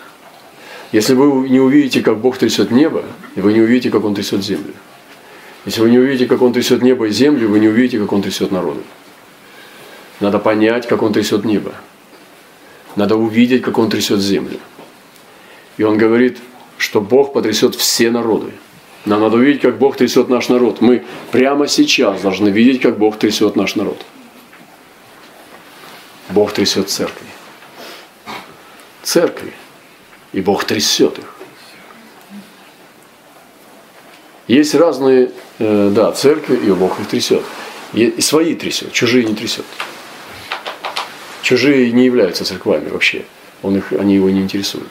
Если 0.92 1.14
вы 1.14 1.48
не 1.48 1.60
увидите, 1.60 2.00
как 2.00 2.18
Бог 2.18 2.38
трясет 2.38 2.70
небо, 2.70 3.04
вы 3.34 3.52
не 3.52 3.60
увидите, 3.60 3.90
как 3.90 4.04
Он 4.04 4.14
трясет 4.14 4.44
землю. 4.44 4.74
Если 5.64 5.80
вы 5.80 5.90
не 5.90 5.98
увидите, 5.98 6.26
как 6.26 6.42
Он 6.42 6.52
трясет 6.52 6.82
небо 6.82 7.06
и 7.06 7.10
землю, 7.10 7.48
вы 7.48 7.58
не 7.58 7.68
увидите, 7.68 7.98
как 7.98 8.12
Он 8.12 8.22
трясет 8.22 8.52
народы. 8.52 8.80
Надо 10.20 10.38
понять, 10.38 10.86
как 10.86 11.02
Он 11.02 11.12
трясет 11.12 11.44
небо. 11.44 11.74
Надо 12.96 13.16
увидеть, 13.16 13.62
как 13.62 13.78
Он 13.78 13.90
трясет 13.90 14.20
землю. 14.20 14.58
И 15.76 15.84
Он 15.84 15.98
говорит, 15.98 16.38
что 16.78 17.00
Бог 17.00 17.32
потрясет 17.32 17.74
все 17.74 18.10
народы. 18.10 18.52
Нам 19.04 19.20
надо 19.20 19.36
увидеть, 19.36 19.60
как 19.60 19.78
Бог 19.78 19.96
трясет 19.96 20.28
наш 20.28 20.48
народ. 20.48 20.80
Мы 20.80 21.04
прямо 21.30 21.68
сейчас 21.68 22.22
должны 22.22 22.48
видеть, 22.48 22.80
как 22.80 22.98
Бог 22.98 23.18
трясет 23.18 23.54
наш 23.54 23.76
народ. 23.76 24.04
Бог 26.30 26.52
трясет 26.52 26.90
церкви. 26.90 27.26
Церкви. 29.02 29.52
И 30.32 30.40
Бог 30.40 30.64
трясет 30.64 31.18
их. 31.18 31.36
Есть 34.48 34.74
разные, 34.74 35.30
э, 35.58 35.90
да, 35.94 36.12
церкви, 36.12 36.56
и 36.56 36.70
Бог 36.72 36.98
их 37.00 37.08
трясет. 37.08 37.42
И 37.92 38.20
свои 38.20 38.54
трясет, 38.54 38.92
чужие 38.92 39.24
не 39.24 39.34
трясет. 39.34 39.64
Чужие 41.46 41.92
не 41.92 42.04
являются 42.04 42.44
церквами 42.44 42.88
вообще. 42.88 43.24
Он 43.62 43.76
их, 43.76 43.92
они 43.92 44.16
его 44.16 44.28
не 44.30 44.40
интересуют. 44.40 44.90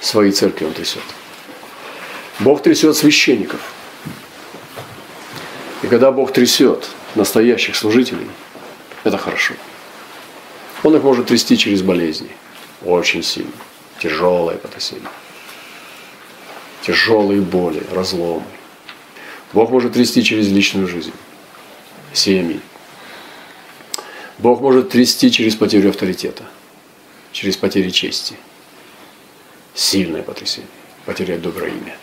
Свои 0.00 0.32
церкви 0.32 0.64
он 0.64 0.72
трясет. 0.72 1.04
Бог 2.40 2.60
трясет 2.60 2.96
священников. 2.96 3.60
И 5.84 5.86
когда 5.86 6.10
Бог 6.10 6.32
трясет 6.32 6.88
настоящих 7.14 7.76
служителей, 7.76 8.26
это 9.04 9.16
хорошо. 9.16 9.54
Он 10.82 10.96
их 10.96 11.04
может 11.04 11.26
трясти 11.26 11.56
через 11.56 11.82
болезни. 11.82 12.30
Очень 12.84 13.22
сильно. 13.22 13.52
Тяжелое 14.00 14.56
потрясение. 14.56 15.06
Тяжелые 16.84 17.42
боли, 17.42 17.84
разломы. 17.92 18.42
Бог 19.52 19.70
может 19.70 19.92
трясти 19.92 20.24
через 20.24 20.48
личную 20.48 20.88
жизнь, 20.88 21.12
семьи. 22.12 22.60
Бог 24.42 24.60
может 24.60 24.90
трясти 24.90 25.30
через 25.30 25.54
потерю 25.54 25.90
авторитета, 25.90 26.42
через 27.30 27.56
потерю 27.56 27.90
чести. 27.90 28.34
Сильное 29.74 30.22
потрясение. 30.22 30.68
Потерять 31.06 31.40
доброе 31.40 31.70
имя. 31.70 31.96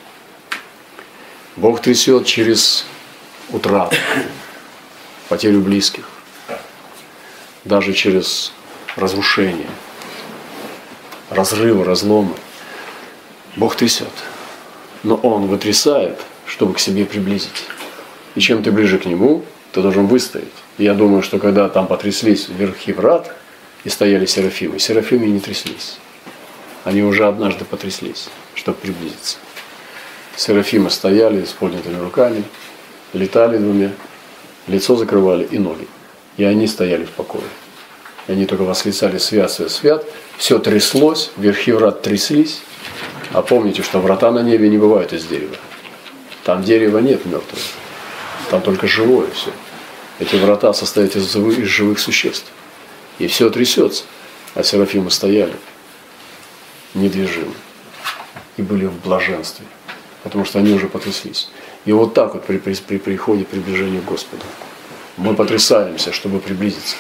Бог 1.58 1.82
трясет 1.82 2.26
через 2.26 2.86
утрату, 3.50 3.96
потерю 5.28 5.62
близких, 5.62 6.10
даже 7.66 7.94
через 7.94 8.54
разрушение, 8.96 9.70
разрывы, 11.30 11.84
разломы. 11.84 12.36
Бог 13.58 13.76
трясет. 13.76 14.08
Но 15.04 15.16
Он 15.16 15.48
вытрясает 15.48 16.20
чтобы 16.50 16.74
к 16.74 16.80
себе 16.80 17.06
приблизить. 17.06 17.68
И 18.36 18.40
чем 18.42 18.64
ты 18.64 18.72
ближе 18.72 18.98
к 18.98 19.06
нему, 19.06 19.46
ты 19.72 19.82
должен 19.82 20.08
выстоять. 20.08 20.48
Я 20.80 20.94
думаю, 20.94 21.22
что 21.22 21.40
когда 21.40 21.68
там 21.68 21.88
потряслись 21.88 22.48
верхи 22.48 22.94
врат 22.94 23.36
и 23.84 23.90
стояли 23.90 24.26
серафимы, 24.26 24.80
серафимы 24.80 25.26
не 25.26 25.42
тряслись. 25.42 25.98
Они 26.86 27.04
уже 27.04 27.28
однажды 27.28 27.66
потряслись, 27.66 28.30
чтобы 28.56 28.78
приблизиться. 28.78 29.40
Серафимы 30.38 30.90
стояли 30.90 31.44
с 31.44 31.50
поднятыми 31.50 32.00
руками, 32.02 32.44
летали 33.12 33.58
двумя, 33.58 33.92
лицо 34.68 34.96
закрывали 34.96 35.44
и 35.44 35.60
ноги. 35.60 35.86
И 36.38 36.46
они 36.46 36.66
стояли 36.66 37.04
в 37.04 37.12
покое. 37.12 37.44
И 38.30 38.32
они 38.32 38.46
только 38.46 38.62
восклицали 38.62 39.18
«Свят, 39.18 39.52
свят, 39.52 39.72
свят». 39.72 40.06
Все 40.38 40.60
тряслось, 40.60 41.32
верхи 41.36 41.74
врат 41.74 42.04
тряслись. 42.04 42.62
А 43.34 43.42
помните, 43.42 43.84
что 43.84 44.00
врата 44.00 44.32
на 44.32 44.44
небе 44.44 44.70
не 44.70 44.78
бывают 44.78 45.12
из 45.12 45.26
дерева. 45.26 45.58
Там 46.46 46.64
дерева 46.64 47.00
нет 47.00 47.26
мертвого. 47.26 47.62
Там 48.50 48.62
только 48.62 48.88
живое 48.88 49.30
все. 49.32 49.52
Эти 50.20 50.36
врата 50.36 50.74
состоят 50.74 51.16
из 51.16 51.36
из 51.36 51.68
живых 51.68 52.00
существ. 52.00 52.46
И 53.18 53.28
все 53.28 53.50
трясется. 53.50 54.04
А 54.56 54.64
Серафимы 54.64 55.12
стояли 55.12 55.54
недвижимы 56.94 57.54
и 58.58 58.62
были 58.62 58.86
в 58.86 59.00
блаженстве, 59.02 59.66
потому 60.24 60.44
что 60.44 60.60
они 60.60 60.74
уже 60.74 60.88
потряслись. 60.88 61.50
И 61.86 61.92
вот 61.92 62.14
так 62.14 62.34
вот 62.34 62.46
при, 62.46 62.58
при, 62.58 62.74
при 62.74 62.98
приходе 62.98 63.46
приближения 63.46 64.02
к 64.02 64.06
Господу 64.06 64.44
мы 65.18 65.36
потрясаемся, 65.36 66.12
чтобы 66.12 66.40
приблизиться. 66.40 66.96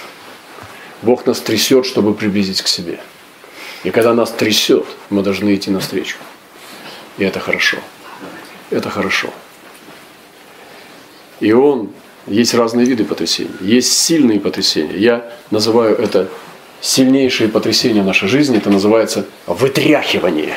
Бог 1.01 1.25
нас 1.25 1.39
трясет, 1.39 1.85
чтобы 1.85 2.13
приблизить 2.13 2.61
к 2.61 2.67
себе. 2.67 2.99
И 3.83 3.91
когда 3.91 4.13
нас 4.13 4.31
трясет, 4.31 4.85
мы 5.09 5.23
должны 5.23 5.55
идти 5.55 5.71
навстречу. 5.71 6.17
И 7.17 7.23
это 7.23 7.39
хорошо 7.39 7.79
это 8.69 8.89
хорошо. 8.89 9.29
И 11.39 11.51
он, 11.51 11.91
есть 12.29 12.53
разные 12.53 12.85
виды 12.85 13.03
потрясений. 13.03 13.51
Есть 13.59 13.93
сильные 13.93 14.39
потрясения. 14.39 14.97
Я 14.97 15.31
называю 15.51 15.97
это 15.97 16.29
сильнейшие 16.81 17.49
потрясения 17.49 18.01
в 18.01 18.05
нашей 18.05 18.27
жизни. 18.29 18.57
Это 18.57 18.69
называется 18.69 19.25
вытряхивание. 19.47 20.55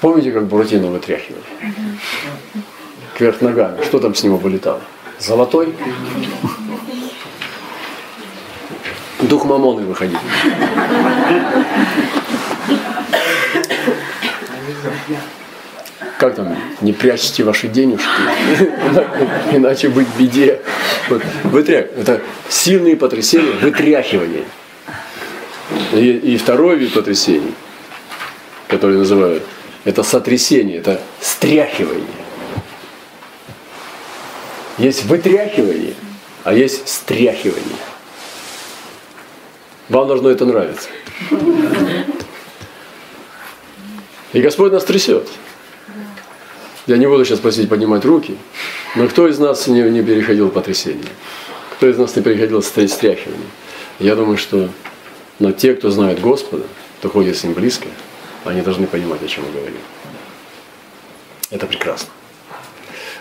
Помните, 0.00 0.32
как 0.32 0.46
Буратино 0.46 0.88
вытряхивали? 0.88 1.42
Кверх 3.16 3.40
ногами. 3.40 3.82
Что 3.84 3.98
там 3.98 4.14
с 4.14 4.22
него 4.22 4.36
вылетало? 4.36 4.80
Золотой? 5.18 5.74
Дух 9.20 9.44
мамоны 9.44 9.82
выходил 9.84 10.18
как 16.18 16.34
там, 16.34 16.56
не 16.80 16.92
прячьте 16.92 17.44
ваши 17.44 17.68
денежки, 17.68 18.06
иначе 19.52 19.88
быть 19.88 20.08
беде. 20.18 20.60
Вот, 21.08 21.22
вытрях, 21.44 21.86
это 21.96 22.20
сильные 22.48 22.96
потрясения, 22.96 23.52
вытряхивание. 23.60 24.44
И, 25.92 26.10
и 26.10 26.36
второй 26.36 26.76
вид 26.76 26.92
потрясений, 26.92 27.54
который 28.68 28.96
называют, 28.96 29.42
это 29.84 30.02
сотрясение, 30.02 30.78
это 30.78 31.00
стряхивание. 31.20 32.06
Есть 34.78 35.04
вытряхивание, 35.04 35.94
а 36.44 36.54
есть 36.54 36.88
стряхивание. 36.88 37.76
Вам 39.88 40.06
должно 40.06 40.30
это 40.30 40.46
нравиться. 40.46 40.88
И 44.32 44.40
Господь 44.40 44.72
нас 44.72 44.84
трясет. 44.84 45.28
Я 46.90 46.96
не 46.96 47.06
буду 47.06 47.24
сейчас 47.24 47.38
просить 47.38 47.68
поднимать 47.68 48.04
руки, 48.04 48.36
но 48.96 49.06
кто 49.06 49.28
из 49.28 49.38
нас 49.38 49.68
не, 49.68 49.80
не 49.82 50.02
переходил 50.02 50.48
потрясение? 50.48 51.06
Кто 51.76 51.88
из 51.88 51.96
нас 51.96 52.16
не 52.16 52.22
переходил 52.22 52.60
стряхивание? 52.64 53.46
Я 54.00 54.16
думаю, 54.16 54.36
что 54.36 54.70
но 55.38 55.52
те, 55.52 55.74
кто 55.74 55.90
знает 55.90 56.20
Господа, 56.20 56.64
кто 56.98 57.08
ходит 57.08 57.36
с 57.36 57.44
Ним 57.44 57.52
близко, 57.52 57.86
они 58.44 58.62
должны 58.62 58.88
понимать, 58.88 59.22
о 59.22 59.28
чем 59.28 59.44
мы 59.44 59.52
говорим. 59.52 59.78
Это 61.50 61.66
прекрасно. 61.66 62.08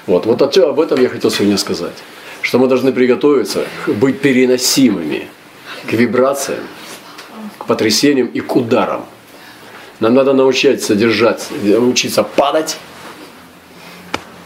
Вот, 0.08 0.26
вот 0.26 0.42
об 0.42 0.80
этом 0.80 1.00
я 1.00 1.08
хотел 1.08 1.30
сегодня 1.30 1.60
сказать. 1.60 1.94
Что 2.42 2.58
мы 2.58 2.68
должны 2.68 2.92
приготовиться 2.92 3.66
быть 3.86 4.20
переносимыми 4.20 5.28
к 5.88 5.94
вибрациям, 5.94 6.64
к 7.60 7.68
потрясениям 7.68 8.26
и 8.34 8.40
к 8.40 8.56
ударам. 8.56 9.06
Нам 10.00 10.16
надо 10.16 10.34
научиться 10.34 10.96
держать, 10.96 11.50
учиться 11.52 12.24
падать 12.24 12.80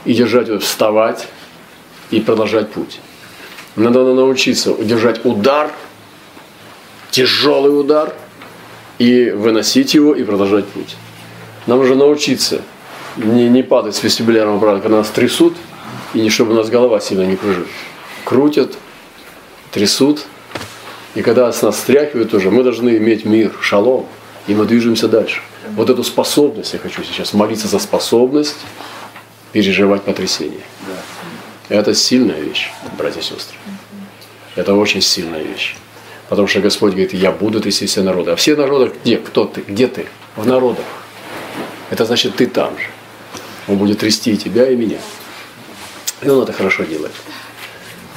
и 0.06 0.14
держать, 0.14 0.64
вставать 0.64 1.28
и 2.12 2.20
продолжать 2.20 2.72
путь. 2.72 3.00
Надо 3.76 4.04
научиться 4.14 4.74
держать 4.76 5.26
удар, 5.26 5.72
тяжелый 7.12 7.80
удар, 7.80 8.14
и 9.00 9.32
выносить 9.32 9.94
его 9.94 10.14
и 10.14 10.24
продолжать 10.24 10.66
путь. 10.68 10.96
Нам 11.68 11.80
нужно 11.80 11.96
научиться 11.96 12.62
не, 13.18 13.50
не 13.50 13.64
падать 13.64 13.96
с 13.96 14.04
вестибулярного 14.04 14.58
аппарата, 14.58 14.82
когда 14.82 14.98
нас 14.98 15.10
трясут, 15.10 15.56
и 16.14 16.22
не 16.22 16.30
чтобы 16.30 16.54
у 16.54 16.56
нас 16.56 16.70
голова 16.70 17.00
сильно 17.00 17.24
не 17.24 17.36
кружит. 17.36 17.68
Крутят, 18.24 18.78
трясут, 19.72 20.26
и 21.16 21.22
когда 21.22 21.48
нас 21.48 21.80
стряхивают 21.80 22.34
уже, 22.34 22.52
мы 22.52 22.64
должны 22.64 22.98
иметь 22.98 23.26
мир, 23.26 23.54
шалом, 23.62 24.06
и 24.48 24.54
мы 24.54 24.66
движемся 24.66 25.08
дальше. 25.08 25.42
Вот 25.76 25.90
эту 25.90 26.04
способность, 26.04 26.74
я 26.74 26.80
хочу 26.80 27.04
сейчас 27.04 27.34
молиться 27.34 27.68
за 27.68 27.80
способность 27.80 28.58
переживать 29.54 30.04
потрясение. 30.04 30.66
Это 31.70 31.94
сильная 31.94 32.42
вещь, 32.42 32.70
братья 32.98 33.22
и 33.22 33.24
сестры. 33.24 33.56
Это 34.56 34.74
очень 34.74 35.02
сильная 35.02 35.42
вещь. 35.42 35.76
Потому 36.28 36.48
что 36.48 36.60
Господь 36.60 36.92
говорит, 36.92 37.14
я 37.14 37.32
буду 37.32 37.62
трясти 37.62 37.86
все 37.86 38.02
народы. 38.02 38.32
А 38.32 38.36
все 38.36 38.56
народы 38.56 38.92
где? 39.04 39.18
Кто 39.18 39.46
ты? 39.46 39.62
Где 39.62 39.88
ты? 39.88 40.08
В 40.36 40.46
народах. 40.46 40.86
Это 41.90 42.06
значит, 42.06 42.36
ты 42.36 42.48
там 42.48 42.78
же. 42.78 42.88
Он 43.68 43.78
будет 43.78 44.00
трясти 44.00 44.32
и 44.32 44.38
тебя, 44.38 44.70
и 44.70 44.76
меня. 44.76 44.98
И 46.22 46.30
он 46.30 46.44
это 46.44 46.52
хорошо 46.54 46.84
делает. 46.84 47.14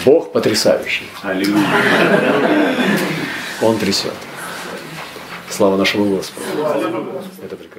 Бог 0.05 0.33
потрясающий. 0.33 1.09
Он 3.61 3.79
трясет. 3.79 4.12
Слава 5.51 5.77
нашему 5.77 6.16
Господу. 6.16 6.46
Это 7.42 7.57
прекрасно. 7.57 7.76